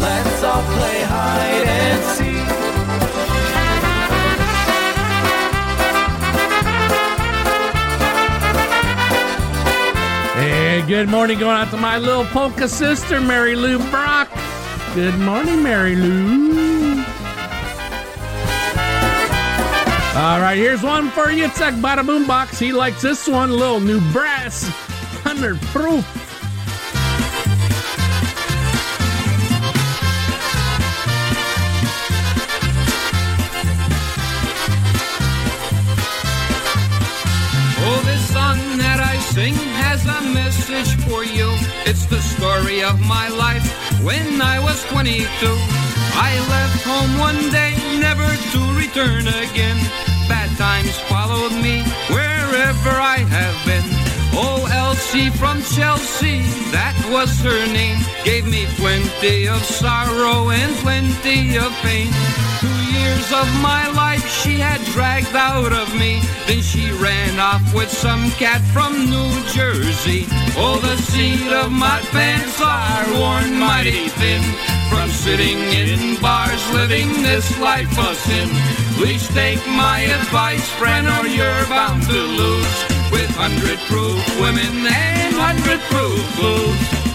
Let's 0.00 0.44
all 0.44 0.62
play 0.62 1.02
hide 1.02 1.66
and 1.66 2.04
seek. 2.04 2.46
Hey, 10.36 10.84
good 10.86 11.08
morning 11.08 11.38
going 11.38 11.56
out 11.56 11.70
to 11.70 11.76
my 11.76 11.98
little 11.98 12.24
polka 12.26 12.68
sister, 12.68 13.20
Mary 13.20 13.56
Lou 13.56 13.78
Brock. 13.90 14.28
Good 14.94 15.18
morning, 15.18 15.62
Mary 15.62 15.96
Lou. 15.96 17.00
All 20.14 20.40
right, 20.40 20.56
here's 20.56 20.82
one 20.82 21.10
for 21.10 21.30
you. 21.30 21.46
It's 21.46 21.60
like 21.60 21.74
Bada 21.74 22.06
Boom 22.06 22.26
Box. 22.26 22.58
He 22.58 22.72
likes 22.72 23.02
this 23.02 23.26
one, 23.26 23.50
little 23.50 23.80
new 23.80 24.00
brass, 24.12 24.68
100 25.24 25.60
proof. 25.62 26.15
For 40.56 41.24
you. 41.24 41.48
It's 41.84 42.06
the 42.06 42.20
story 42.20 42.82
of 42.82 43.00
my 43.00 43.28
life 43.28 43.64
when 44.02 44.40
I 44.40 44.58
was 44.58 44.82
22. 44.86 45.26
I 46.18 46.32
left 46.48 46.82
home 46.84 47.18
one 47.18 47.50
day, 47.50 47.74
never 48.00 48.26
to 48.26 48.60
return 48.78 49.26
again. 49.28 49.78
Bad 50.28 50.50
times 50.56 50.96
followed 51.12 51.52
me 51.62 51.82
wherever 52.08 52.90
I 52.90 53.18
have 53.36 53.58
been. 53.66 53.84
Oh, 54.32 54.66
Elsie 54.72 55.30
from 55.30 55.62
Chelsea, 55.62 56.42
that 56.72 56.96
was 57.10 57.30
her 57.40 57.66
name. 57.72 57.98
Gave 58.24 58.46
me 58.46 58.66
plenty 58.76 59.48
of 59.48 59.62
sorrow 59.62 60.50
and 60.50 60.74
plenty 60.76 61.56
of 61.56 61.70
pain. 61.84 62.08
Two 62.60 62.80
years 62.96 63.28
of 63.32 63.46
my 63.60 63.88
life 63.92 64.26
she 64.28 64.58
had 64.58 64.75
dragged 64.96 65.36
out 65.36 65.74
of 65.74 65.94
me. 66.00 66.20
Then 66.46 66.62
she 66.62 66.90
ran 66.90 67.38
off 67.38 67.62
with 67.74 67.90
some 67.90 68.30
cat 68.40 68.62
from 68.72 68.92
New 69.10 69.30
Jersey. 69.52 70.24
Oh, 70.56 70.80
the 70.80 70.96
seat 70.96 71.52
of 71.52 71.70
my 71.70 72.00
pants 72.16 72.58
are 72.62 73.04
worn 73.12 73.60
mighty 73.60 74.08
thin. 74.08 74.42
From 74.88 75.10
sitting 75.10 75.58
in 75.76 76.18
bars, 76.22 76.62
living 76.72 77.08
this 77.22 77.46
life 77.58 77.92
of 77.98 78.16
sin. 78.16 78.48
Please 78.96 79.28
take 79.34 79.60
my 79.66 80.00
advice, 80.00 80.66
friend, 80.80 81.06
or 81.06 81.26
you're 81.28 81.66
bound 81.68 82.02
to 82.04 82.20
lose. 82.40 82.76
With 83.12 83.30
hundred 83.36 83.78
proof 83.90 84.24
women 84.40 84.72
and 84.88 85.34
hundred 85.36 85.80
proof 85.92 86.24
blues. 86.40 87.05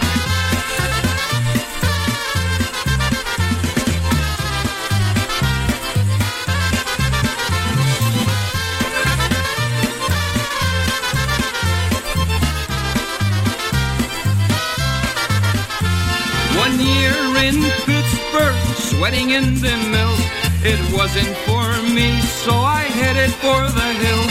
Riding 19.12 19.32
in 19.32 19.56
the 19.56 19.76
mill. 19.92 20.16
It 20.64 20.80
wasn't 20.94 21.36
for 21.46 21.68
me, 21.94 22.20
so 22.44 22.54
I 22.54 22.84
headed 22.84 23.32
for 23.32 23.62
the 23.62 23.90
hill. 24.04 24.26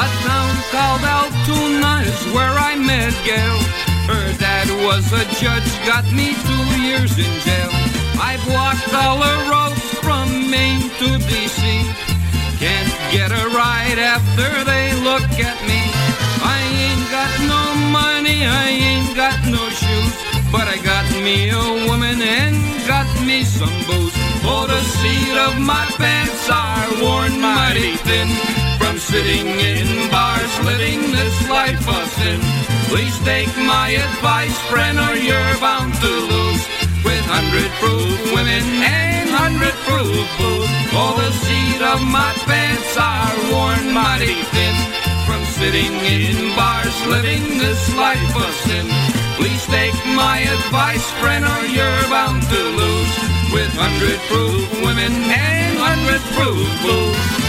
A 0.00 0.06
town 0.24 0.54
called 0.70 1.02
Altoona 1.02 2.02
is 2.06 2.32
where 2.32 2.54
I 2.56 2.76
met 2.76 3.12
Gail. 3.24 3.58
Her 4.08 4.38
dad 4.38 4.68
was 4.86 5.04
a 5.12 5.24
judge, 5.40 5.68
got 5.86 6.04
me 6.12 6.34
two 6.34 6.64
years 6.80 7.18
in 7.18 7.32
jail. 7.40 7.72
I've 8.20 8.44
walked 8.48 8.92
all 8.94 9.18
the 9.18 9.36
roads 9.50 9.84
from 10.00 10.50
Maine 10.50 10.88
to 11.00 11.08
DC. 11.28 11.60
Can't 12.58 12.92
get 13.10 13.32
a 13.32 13.48
ride 13.50 13.98
after 13.98 14.64
they 14.64 14.94
look 15.02 15.28
at 15.50 15.58
me. 15.66 15.82
I 16.44 16.58
ain't 16.86 17.06
got 17.10 17.32
no 17.52 17.62
money, 17.90 18.46
I 18.46 18.68
ain't 18.68 19.16
got 19.16 19.38
no 19.46 19.68
shoes. 19.68 20.14
But 20.52 20.68
I 20.68 20.76
got 20.84 21.06
me 21.24 21.50
a 21.50 21.88
woman 21.88 22.20
and 22.20 22.86
got 22.86 23.08
me 23.26 23.42
some 23.42 23.72
booze. 23.86 24.21
Oh, 24.44 24.66
the 24.66 24.82
seat 24.82 25.36
of 25.38 25.58
my 25.60 25.86
pants 25.96 26.50
are 26.50 26.88
worn 27.02 27.40
mighty 27.40 27.94
thin. 28.02 28.28
From 28.78 28.98
sitting 28.98 29.46
in 29.46 30.10
bars, 30.10 30.52
living 30.66 31.00
this 31.12 31.36
life 31.48 31.86
of 31.86 32.04
sin. 32.18 32.40
Please 32.90 33.16
take 33.24 33.54
my 33.56 33.94
advice, 33.94 34.58
friend, 34.66 34.98
or 34.98 35.14
you're 35.14 35.56
bound 35.62 35.94
to 35.94 36.12
lose. 36.32 36.62
With 37.06 37.24
hundred 37.30 37.70
proof 37.78 38.18
women 38.34 38.64
and 38.82 39.30
hundred 39.30 39.74
proof 39.86 40.26
booze. 40.38 40.70
Oh, 40.90 41.14
the 41.22 41.30
seat 41.46 41.80
of 41.80 42.02
my 42.02 42.32
pants 42.42 42.98
are 42.98 43.34
worn 43.54 43.94
mighty 43.94 44.36
thin. 44.52 44.76
From 45.22 45.42
sitting 45.54 45.94
in 46.02 46.54
bars, 46.58 46.96
living 47.06 47.58
this 47.62 47.94
life 47.94 48.34
of 48.36 48.52
sin. 48.66 48.86
Please 49.38 49.64
take 49.66 49.94
my 50.18 50.38
advice, 50.42 51.06
friend, 51.22 51.44
or 51.46 51.62
you're 51.70 52.04
bound 52.10 52.42
to 52.42 52.62
lose. 52.76 53.31
With 53.52 53.72
hundred 53.74 54.18
proof 54.30 54.82
women 54.82 55.12
and 55.12 55.78
hundred 55.78 56.22
proof 56.32 56.82
booze. 56.82 57.41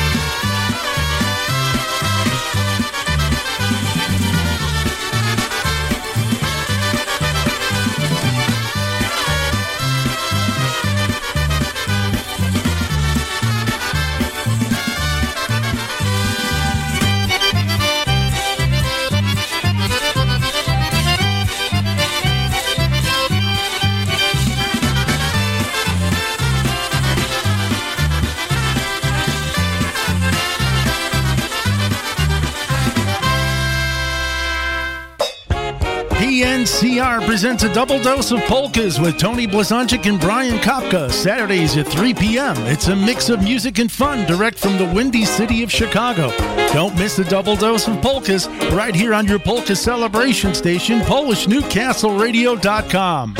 Presents 37.33 37.63
a 37.63 37.73
double 37.73 37.99
dose 37.99 38.31
of 38.31 38.39
polkas 38.41 38.99
with 38.99 39.17
Tony 39.17 39.47
Blazonczyk 39.47 40.07
and 40.07 40.19
Brian 40.19 40.59
Kopka, 40.59 41.09
Saturdays 41.09 41.75
at 41.77 41.87
3 41.87 42.13
p.m. 42.13 42.55
It's 42.67 42.89
a 42.89 42.95
mix 42.95 43.27
of 43.27 43.41
music 43.41 43.79
and 43.79 43.91
fun 43.91 44.27
direct 44.27 44.59
from 44.59 44.77
the 44.77 44.85
windy 44.93 45.25
city 45.25 45.63
of 45.63 45.71
Chicago. 45.71 46.29
Don't 46.73 46.95
miss 46.95 47.17
a 47.17 47.23
double 47.23 47.55
dose 47.55 47.87
of 47.87 47.99
polkas 48.03 48.47
right 48.71 48.93
here 48.93 49.15
on 49.15 49.25
your 49.25 49.39
polka 49.39 49.75
celebration 49.75 50.53
station, 50.53 50.99
PolishNewcastleRadio.com. 50.99 53.35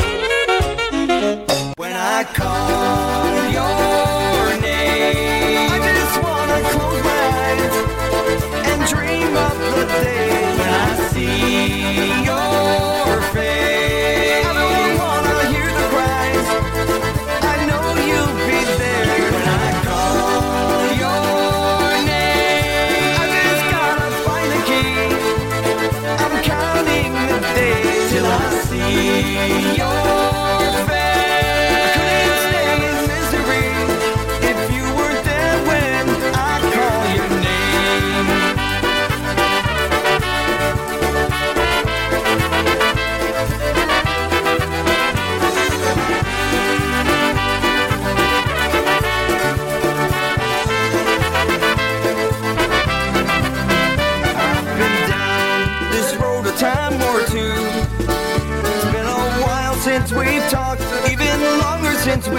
When 1.76 1.92
I 1.92 2.24
call 2.24 3.03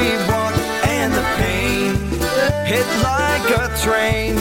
we've 0.06 0.30
and 0.98 1.14
the 1.14 1.26
pain 1.42 1.96
hit 2.66 2.88
like 3.02 3.48
a 3.62 3.66
train. 3.86 4.38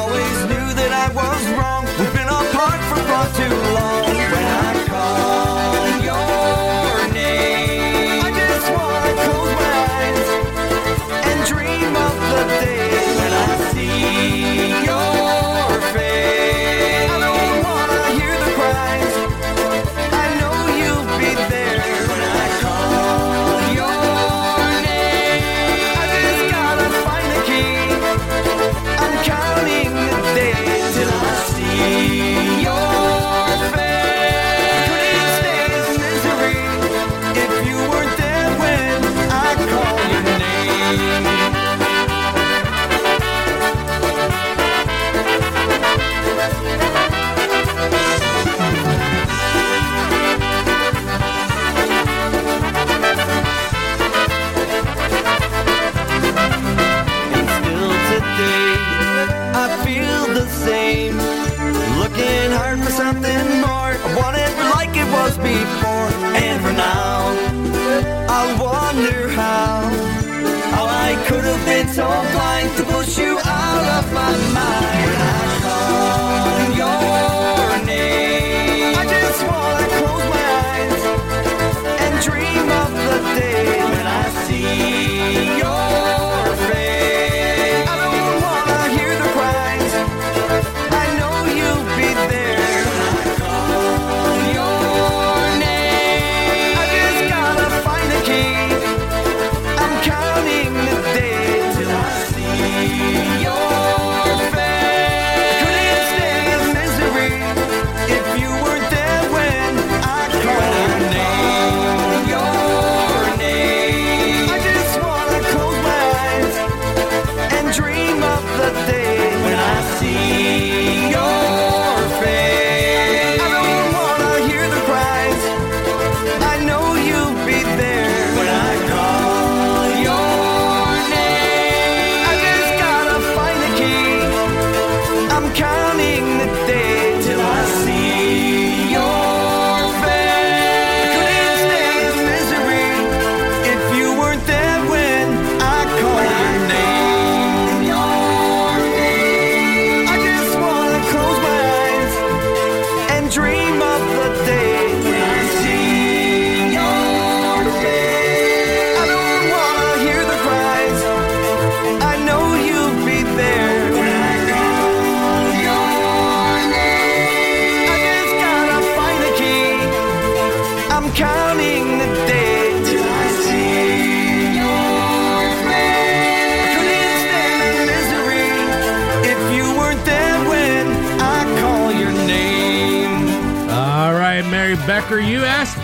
Always 0.00 0.38
knew 0.50 0.68
that 0.80 0.92
I 1.04 1.08
was 1.20 1.42
wrong. 1.56 2.11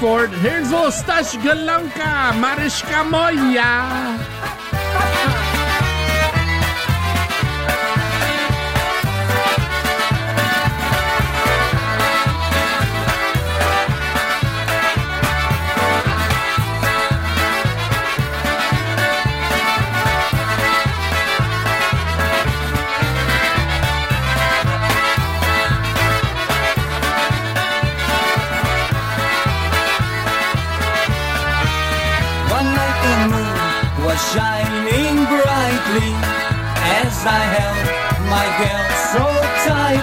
Ford. 0.00 0.30
Here's 0.30 0.70
a 0.70 0.76
little 0.76 0.90
Stash 0.92 1.36
Mariska 2.40 3.02
Moja. 3.04 4.17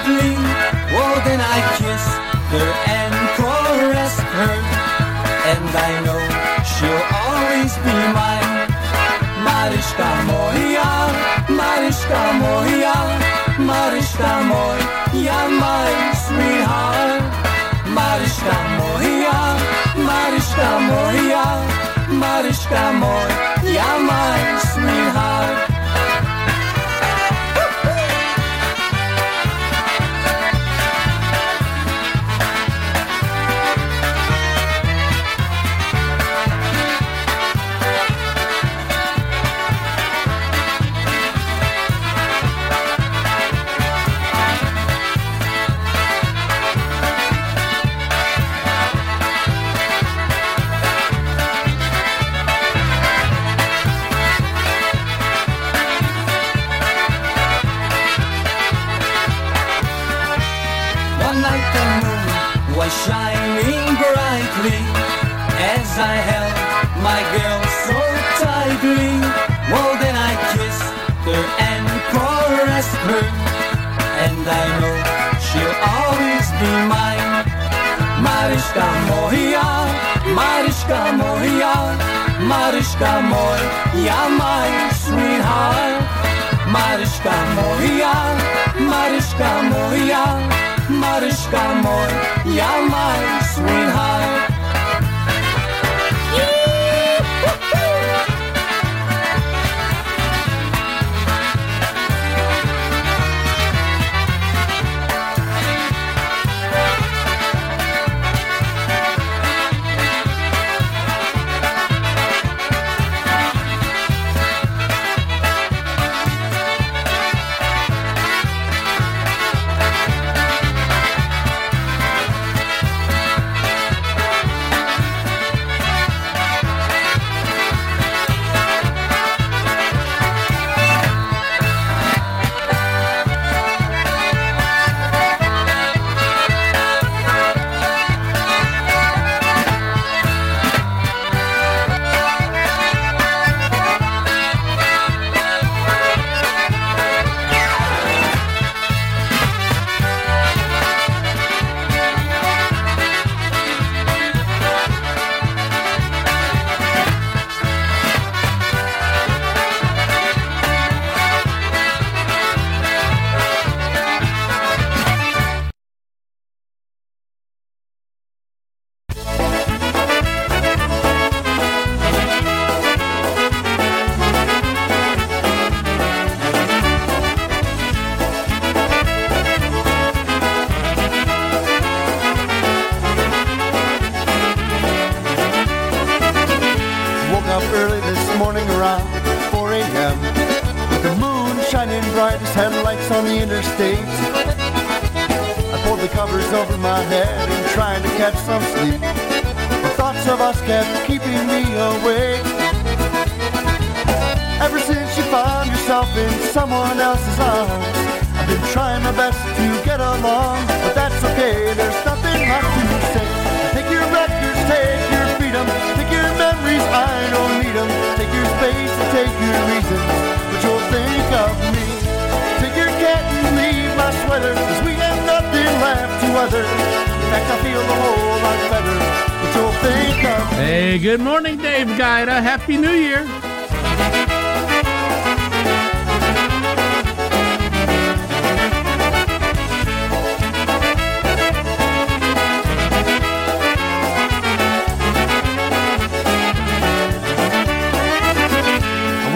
softly. 0.06 0.36
Oh, 0.98 1.16
then 1.26 1.42
I 1.42 1.58
kissed 1.78 2.16
her 2.54 2.70
and 2.98 3.14
caressed 3.38 4.28
her. 4.38 4.56
And 5.52 5.70
I 5.88 5.92
know 6.06 6.22
she'll 6.70 7.06
always 7.22 7.74
be 7.86 7.96
mine. 8.14 8.54
Mariska 9.46 10.10
moja, 10.30 10.90
Mariska 11.50 12.22
moja, 12.42 12.96
Mariska 13.60 14.32
moja, 14.50 15.40
my 15.62 15.92
sweetheart. 16.26 17.24
Mariska 17.98 18.56
moja, 18.80 19.38
Mariska 20.08 20.70
moja, 20.90 21.46
Mariska 22.22 22.84
moja, 23.02 23.90
my 24.10 24.65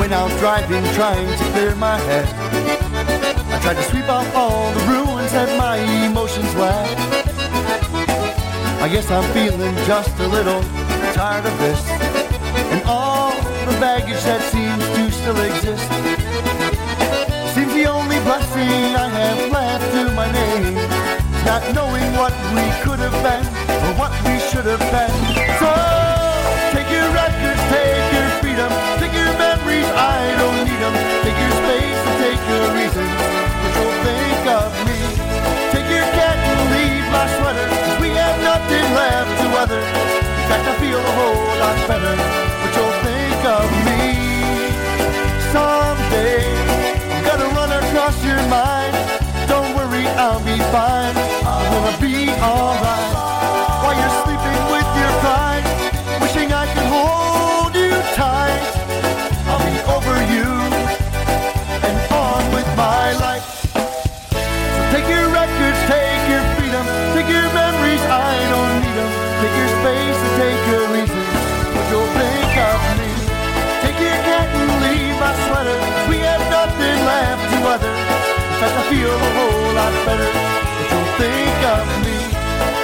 When 0.09 0.17
I 0.17 0.23
was 0.23 0.39
driving, 0.39 0.83
trying 0.95 1.27
to 1.37 1.43
clear 1.53 1.75
my 1.75 1.95
head. 2.09 2.25
I 3.53 3.59
tried 3.61 3.75
to 3.75 3.83
sweep 3.83 4.09
out 4.09 4.25
all 4.33 4.73
the 4.73 4.81
ruins 4.89 5.31
that 5.33 5.55
my 5.55 5.77
emotions 5.77 6.49
left 6.55 6.97
I 8.81 8.89
guess 8.89 9.11
I'm 9.11 9.21
feeling 9.37 9.75
just 9.85 10.17
a 10.17 10.27
little 10.27 10.63
tired 11.13 11.45
of 11.45 11.55
this. 11.59 11.79
And 12.73 12.81
all 12.87 13.37
the 13.69 13.77
baggage 13.77 14.23
that 14.25 14.41
seems 14.49 14.81
to 14.81 15.11
still 15.13 15.39
exist 15.45 15.85
Seems 17.53 17.73
the 17.77 17.85
only 17.85 18.17
blessing 18.25 18.97
I 18.97 19.09
have 19.13 19.51
left 19.51 19.85
to 19.93 20.09
my 20.17 20.25
name. 20.31 20.73
Not 21.45 21.61
knowing 21.77 22.09
what 22.17 22.33
we 22.57 22.65
could 22.81 22.97
have 22.97 23.13
been 23.21 23.45
Or 23.85 23.93
what 24.01 24.11
we 24.25 24.39
should 24.49 24.65
have 24.65 24.81
been. 24.89 25.13
So 25.59 25.88
I 29.99 30.35
don't 30.39 30.63
need 30.63 30.79
them. 30.79 30.95
Take 31.23 31.39
your 31.43 31.53
space 31.61 32.01
and 32.07 32.15
take 32.23 32.41
your 32.51 32.65
reasons, 32.79 33.13
but 33.61 33.71
you'll 33.75 33.99
think 34.07 34.43
of 34.59 34.69
me. 34.87 34.99
Take 35.73 35.89
your 35.91 36.07
cat 36.17 36.37
and 36.51 36.61
leave 36.75 37.05
my 37.11 37.25
sweater, 37.35 37.67
'cause 37.67 37.97
we 37.99 38.09
have 38.15 38.37
nothing 38.51 38.85
left 38.95 39.31
to 39.41 39.47
weather. 39.55 39.83
In 39.83 40.45
fact, 40.49 40.65
I 40.71 40.75
feel 40.81 40.99
a 41.11 41.13
whole 41.19 41.45
lot 41.63 41.77
better, 41.91 42.15
but 42.61 42.71
you'll 42.75 42.97
think 43.07 43.41
of 43.59 43.67
me. 43.87 44.01
Someday, 45.53 46.45
I'm 47.13 47.23
gonna 47.27 47.49
run 47.59 47.71
across 47.81 48.15
your 48.23 48.41
mind. 48.57 48.93
Don't 49.51 49.71
worry, 49.75 50.05
I'll 50.23 50.43
be 50.51 50.57
fine. 50.75 51.15
I'm 51.51 51.65
gonna 51.73 51.97
be 52.07 52.15
alright. 52.41 53.13
While 53.83 53.95
you're 53.99 54.17
take 64.91 65.07
your 65.07 65.27
records, 65.29 65.79
take 65.87 66.23
your 66.29 66.43
freedom, 66.57 66.85
take 67.13 67.29
your 67.29 67.47
memories, 67.53 68.03
I 68.09 68.33
don't 68.51 68.73
need 68.81 68.95
them. 68.97 69.11
Take 69.41 69.55
your 69.55 69.71
space 69.79 70.19
and 70.19 70.33
take 70.41 70.61
your 70.67 70.85
reasons, 70.91 71.29
but 71.73 71.85
you'll 71.91 72.11
think 72.19 72.53
of 72.59 72.79
me. 72.99 73.11
Take 73.83 73.99
your 74.03 74.19
cat 74.27 74.47
and 74.51 74.73
leave 74.83 75.15
my 75.19 75.33
sweater, 75.47 75.77
'cause 75.79 76.07
we 76.11 76.17
have 76.29 76.43
nothing 76.51 76.97
left 77.05 77.43
to 77.53 77.57
other. 77.73 77.93
Fact, 78.59 78.75
I 78.81 78.83
feel 78.91 79.15
a 79.15 79.31
whole 79.37 79.71
lot 79.79 79.93
better, 80.05 80.31
but 80.75 80.87
you'll 80.91 81.13
think 81.23 81.59
of 81.75 81.85
me. 82.05 82.17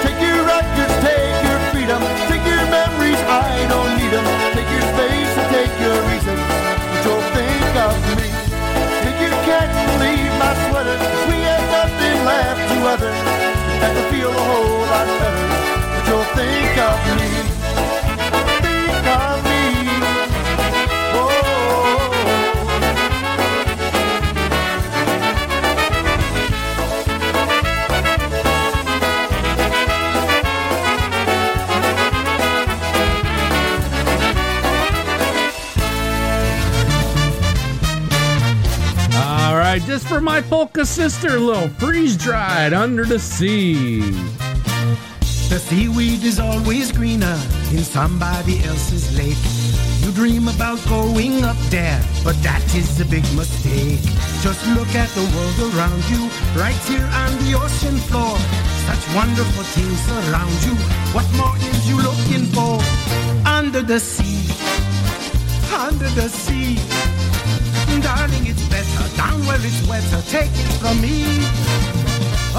Take 0.02 0.18
your 0.26 0.40
records, 0.54 0.94
take 1.04 1.38
your 1.48 1.58
freedom, 1.70 2.00
take 2.30 2.44
your 2.52 2.64
memories, 2.78 3.20
I 3.28 3.66
don't 3.72 3.92
need 3.98 4.12
them. 4.16 4.26
Take 4.56 4.70
your 4.76 4.86
space 4.94 5.32
and 5.40 5.48
take 5.56 5.74
your 5.84 5.98
reasons, 6.10 6.42
but 6.90 7.00
you'll 7.04 7.26
think 7.36 7.72
of 7.88 7.96
me. 8.16 8.28
Take 9.04 9.18
your 9.20 9.36
cat 9.48 9.68
and 9.80 9.92
leave 10.00 10.32
my 10.40 10.52
sweater, 10.64 10.98
left 12.26 12.60
to 12.72 12.78
other. 12.92 13.10
In 13.10 13.78
fact, 13.80 14.12
feel 14.12 14.30
a 14.30 14.44
whole 14.50 14.80
lot 14.92 15.06
better, 15.20 15.46
but 15.92 16.02
you'll 16.08 16.28
think 16.34 16.78
of 16.88 16.98
me. 17.18 17.45
For 40.16 40.22
my 40.22 40.40
polka 40.40 40.86
sister, 40.86 41.38
little 41.38 41.68
freeze 41.68 42.16
dried 42.16 42.72
under 42.72 43.04
the 43.04 43.18
sea. 43.18 44.00
The 45.50 45.58
seaweed 45.58 46.24
is 46.24 46.40
always 46.40 46.90
greener 46.90 47.38
in 47.70 47.84
somebody 47.84 48.64
else's 48.64 49.12
lake. 49.18 49.36
You 50.00 50.12
dream 50.12 50.48
about 50.48 50.80
going 50.88 51.44
up 51.44 51.58
there, 51.68 52.00
but 52.24 52.32
that 52.42 52.64
is 52.74 52.98
a 52.98 53.04
big 53.04 53.24
mistake. 53.36 54.00
Just 54.40 54.64
look 54.72 54.88
at 54.94 55.10
the 55.10 55.26
world 55.36 55.58
around 55.74 56.00
you, 56.08 56.22
right 56.56 56.80
here 56.88 57.08
on 57.22 57.32
the 57.44 57.52
ocean 57.60 57.98
floor. 58.08 58.38
Such 58.88 59.04
wonderful 59.14 59.64
things 59.76 60.00
around 60.24 60.56
you. 60.64 60.74
What 61.12 61.28
more 61.36 61.56
is 61.58 61.82
you 61.90 62.00
looking 62.00 62.46
for? 62.56 62.80
Under 63.46 63.82
the 63.82 64.00
sea, 64.00 64.48
under 65.76 66.08
the 66.16 66.30
sea. 66.30 66.80
Darling, 68.02 68.46
it's 68.46 68.65
better 68.76 69.08
down 69.16 69.38
where 69.46 69.62
it's 69.68 69.80
wetter. 69.88 70.20
Take 70.28 70.52
it 70.52 70.70
from 70.80 71.00
me. 71.00 71.16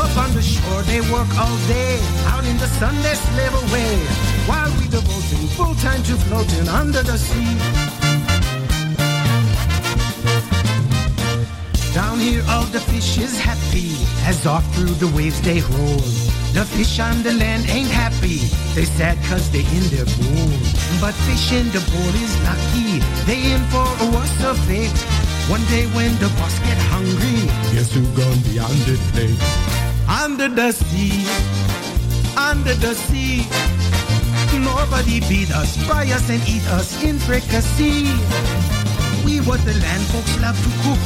Up 0.03 0.13
on 0.23 0.29
the 0.33 0.41
shore, 0.41 0.81
they 0.89 1.01
work 1.13 1.29
all 1.37 1.57
day. 1.67 1.99
Out 2.33 2.45
in 2.51 2.57
the 2.57 2.69
sun, 2.79 2.95
they 3.05 3.15
slave 3.27 3.55
away. 3.65 3.93
While 4.49 4.71
we 4.79 4.85
devoting 4.97 5.47
full 5.57 5.75
time 5.85 6.01
to 6.09 6.15
floating 6.25 6.67
under 6.81 7.03
the 7.03 7.17
sea. 7.27 7.53
Down 11.93 12.17
here, 12.19 12.43
all 12.49 12.67
the 12.75 12.81
fish 12.91 13.17
is 13.17 13.33
happy 13.49 13.91
as 14.29 14.45
off 14.45 14.65
through 14.73 14.97
the 15.03 15.09
waves 15.17 15.39
they 15.41 15.61
roll. 15.73 16.05
The 16.57 16.65
fish 16.75 16.99
on 16.99 17.21
the 17.21 17.33
land 17.33 17.63
ain't 17.69 17.93
happy. 18.03 18.39
They 18.75 18.85
sad 18.85 19.17
cause 19.29 19.45
they 19.51 19.65
in 19.77 19.85
their 19.93 20.09
bowl. 20.17 20.49
But 21.01 21.13
fish 21.27 21.51
in 21.59 21.67
the 21.75 21.83
bowl 21.91 22.13
is 22.25 22.33
lucky. 22.47 22.91
They 23.29 23.39
in 23.53 23.61
for 23.73 23.87
a 24.03 24.05
worse 24.15 24.37
fate. 24.65 25.26
One 25.49 25.63
day 25.67 25.87
when 25.95 26.11
the 26.19 26.27
boss 26.35 26.59
get 26.59 26.77
hungry, 26.91 27.47
guess 27.71 27.93
who 27.93 28.03
gonna 28.19 28.35
be 28.43 28.59
on 28.59 28.75
the 28.83 28.99
plate? 29.15 29.39
Under 30.09 30.49
the 30.49 30.73
sea, 30.73 31.23
under 32.35 32.75
the 32.75 32.93
sea. 32.93 33.47
Nobody 34.59 35.21
beat 35.21 35.49
us, 35.55 35.77
fry 35.87 36.03
us 36.11 36.29
and 36.29 36.43
eat 36.49 36.67
us 36.67 37.01
in 37.01 37.17
fricassee. 37.19 38.11
We 39.23 39.39
what 39.47 39.63
the 39.63 39.71
land 39.79 40.03
folks 40.11 40.35
love 40.43 40.59
to 40.59 40.71
cook. 40.83 41.05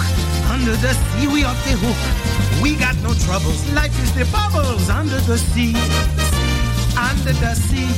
Under 0.50 0.74
the 0.74 0.94
sea, 0.94 1.28
we 1.28 1.44
off 1.44 1.62
the 1.66 1.78
hook. 1.78 2.02
We 2.64 2.76
got 2.76 2.98
no 3.06 3.14
troubles. 3.14 3.62
Life 3.74 3.94
is 4.02 4.12
the 4.18 4.26
bubbles 4.34 4.90
under 4.90 5.20
the 5.30 5.38
sea. 5.38 5.76
Under 6.98 7.34
the 7.38 7.54
sea. 7.54 7.94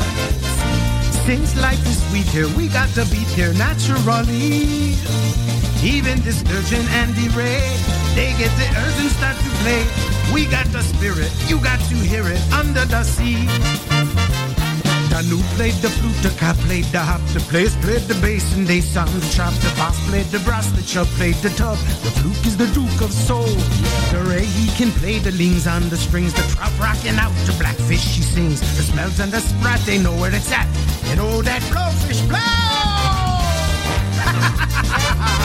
Since 1.23 1.55
life 1.61 1.79
is 1.87 2.03
sweet 2.09 2.27
here, 2.35 2.49
we 2.57 2.67
got 2.67 2.89
to 2.99 3.05
beat 3.05 3.31
here 3.31 3.53
naturally. 3.53 4.99
Even 5.83 6.17
sturgeon 6.31 6.85
and 6.95 7.13
the 7.13 7.27
ray, 7.35 7.59
they 8.15 8.31
get 8.39 8.49
the 8.55 8.67
earth 8.79 8.99
and 9.01 9.11
start 9.11 9.35
to 9.35 9.49
play. 9.59 9.83
We 10.33 10.45
got 10.45 10.65
the 10.67 10.81
spirit, 10.81 11.29
you 11.49 11.59
got 11.59 11.79
to 11.89 11.95
hear 11.95 12.23
it 12.25 12.41
under 12.53 12.85
the 12.85 13.03
sea. 13.03 13.45
Danu 15.09 15.43
played 15.55 15.75
the 15.83 15.89
flute, 15.89 16.15
the 16.23 16.33
cat 16.39 16.55
played 16.65 16.85
the 16.85 16.99
harp, 16.99 17.21
the 17.33 17.41
players 17.51 17.75
played 17.83 18.01
the 18.07 18.15
bass 18.15 18.55
and 18.55 18.65
they 18.65 18.79
sang 18.79 19.07
the 19.07 19.19
chop. 19.35 19.53
The 19.55 19.69
bass 19.75 19.99
played 20.07 20.25
the 20.27 20.39
brass, 20.39 20.71
the 20.71 20.81
chub 20.81 21.05
played 21.19 21.35
the 21.43 21.49
tub. 21.49 21.77
The 22.01 22.11
fluke 22.17 22.45
is 22.45 22.55
the 22.55 22.67
duke 22.67 23.01
of 23.01 23.11
soul. 23.11 23.53
The 24.15 24.23
ray 24.25 24.45
he 24.45 24.71
can 24.77 24.89
play 25.01 25.19
the 25.19 25.31
lings 25.33 25.67
on 25.67 25.89
the 25.89 25.97
strings. 25.97 26.33
The 26.33 26.43
trout 26.55 26.71
rocking 26.79 27.19
out, 27.19 27.35
the 27.45 27.51
blackfish 27.59 28.01
she 28.01 28.21
sings. 28.21 28.61
The 28.61 28.83
smells 28.83 29.19
and 29.19 29.33
the 29.33 29.41
sprat 29.41 29.81
they 29.81 29.99
know 29.99 30.15
where 30.15 30.33
it's 30.33 30.51
at. 30.51 30.67
And 31.11 31.19
oh 31.19 31.41
that 31.41 31.61
blowfish 31.63 32.23
blow! 32.29 32.39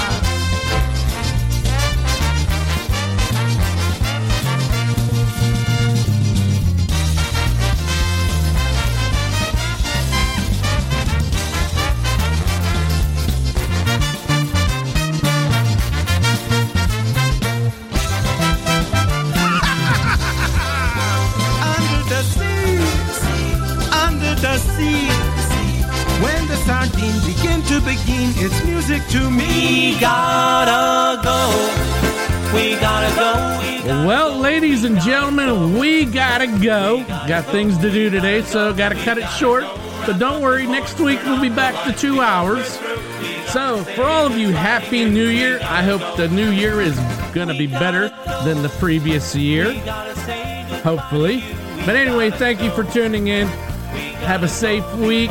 music 28.89 29.09
to 29.11 29.31
me. 29.31 29.93
We 29.93 30.01
gotta 30.01 31.23
go. 31.23 32.55
We 32.55 32.77
gotta 32.77 33.15
go. 33.17 33.59
We 33.61 34.07
Well, 34.07 34.39
ladies 34.39 34.85
and 34.85 34.99
gentlemen, 35.01 35.79
we 35.79 36.07
gotta 36.07 36.47
go. 36.47 37.05
Got 37.27 37.45
things 37.47 37.77
to 37.79 37.91
do 37.91 38.09
today, 38.09 38.43
so 38.43 38.73
gotta 38.73 38.95
cut 38.95 39.19
it 39.19 39.29
short. 39.29 39.65
But 40.07 40.19
don't 40.19 40.41
worry, 40.41 40.67
next 40.67 41.01
week 41.01 41.21
we'll 41.25 41.41
be 41.41 41.51
back 41.51 41.75
to 41.85 41.93
two 41.93 42.23
hours. 42.23 42.79
So, 43.49 43.85
for 43.95 44.05
all 44.05 44.27
of 44.27 44.39
you, 44.39 44.53
Happy 44.53 45.05
New 45.05 45.29
Year. 45.29 45.59
I 45.63 45.83
hope 45.83 46.17
the 46.17 46.29
new 46.29 46.51
year 46.51 46.81
is 46.81 46.99
gonna 47.35 47.59
be 47.59 47.67
better 47.67 48.09
than 48.45 48.63
the 48.63 48.71
previous 48.79 49.35
year. 49.35 49.75
Hopefully. 50.83 51.45
But 51.85 51.97
anyway, 51.97 52.31
thank 52.31 52.63
you 52.63 52.71
for 52.71 52.85
tuning 52.85 53.29
in. 53.29 53.49
Have 54.29 54.45
a 54.45 54.49
safe 54.49 54.87
week. 54.95 55.31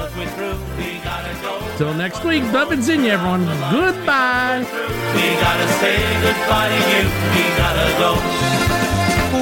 Till 1.78 1.94
next 1.94 2.26
week, 2.26 2.42
Dubbins 2.50 2.90
and 2.90 3.06
you, 3.06 3.14
everyone. 3.14 3.46
Goodbye. 3.70 4.66
We 5.14 5.26
gotta 5.38 5.68
say 5.78 5.94
goodbye 6.26 6.74
to 6.74 6.80
you. 6.90 7.06
We 7.38 7.44
gotta 7.54 7.86
go. 8.02 8.12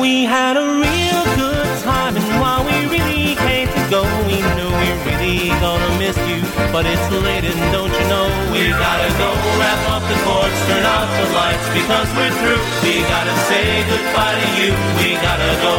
We 0.04 0.28
had 0.28 0.60
a 0.60 0.68
real 0.84 1.24
good 1.40 1.72
time, 1.88 2.20
and 2.20 2.28
while 2.44 2.68
we 2.68 2.76
really 2.92 3.40
came 3.40 3.72
to 3.72 3.84
go, 3.88 4.04
we 4.28 4.44
knew 4.52 4.68
we 4.68 4.90
really 5.08 5.48
gonna 5.64 5.88
miss 5.96 6.20
you, 6.28 6.44
but 6.76 6.84
it's 6.84 7.08
late 7.24 7.48
and 7.48 7.62
don't 7.72 7.96
you 7.96 8.06
know 8.12 8.28
we 8.52 8.68
gotta 8.68 9.10
go 9.16 9.32
wrap 9.56 9.80
up 9.96 10.04
the 10.12 10.20
courts, 10.28 10.60
turn 10.68 10.84
out 10.84 11.08
the 11.16 11.32
lights 11.32 11.68
because 11.72 12.10
we're 12.20 12.36
through. 12.44 12.64
We 12.84 13.00
gotta 13.08 13.36
say 13.48 13.64
goodbye 13.88 14.36
to 14.44 14.48
you. 14.60 14.72
We 15.00 15.16
gotta 15.24 15.52
go. 15.64 15.76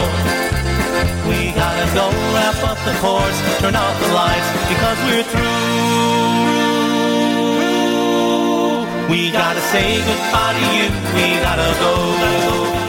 We 1.28 1.52
gotta 1.52 1.84
go 1.92 2.08
wrap 2.32 2.56
up 2.64 2.80
the 2.88 2.96
courts, 3.04 3.38
turn 3.60 3.76
off 3.76 3.92
the 4.00 4.08
lights 4.16 4.48
because 4.72 4.98
we're 5.04 5.28
through. 5.28 6.25
We 9.08 9.30
gotta 9.30 9.60
say 9.60 9.98
goodbye 9.98 10.54
to 10.54 10.66
you. 10.76 10.90
We 11.14 11.40
gotta 11.40 11.70
go. 11.80 12.85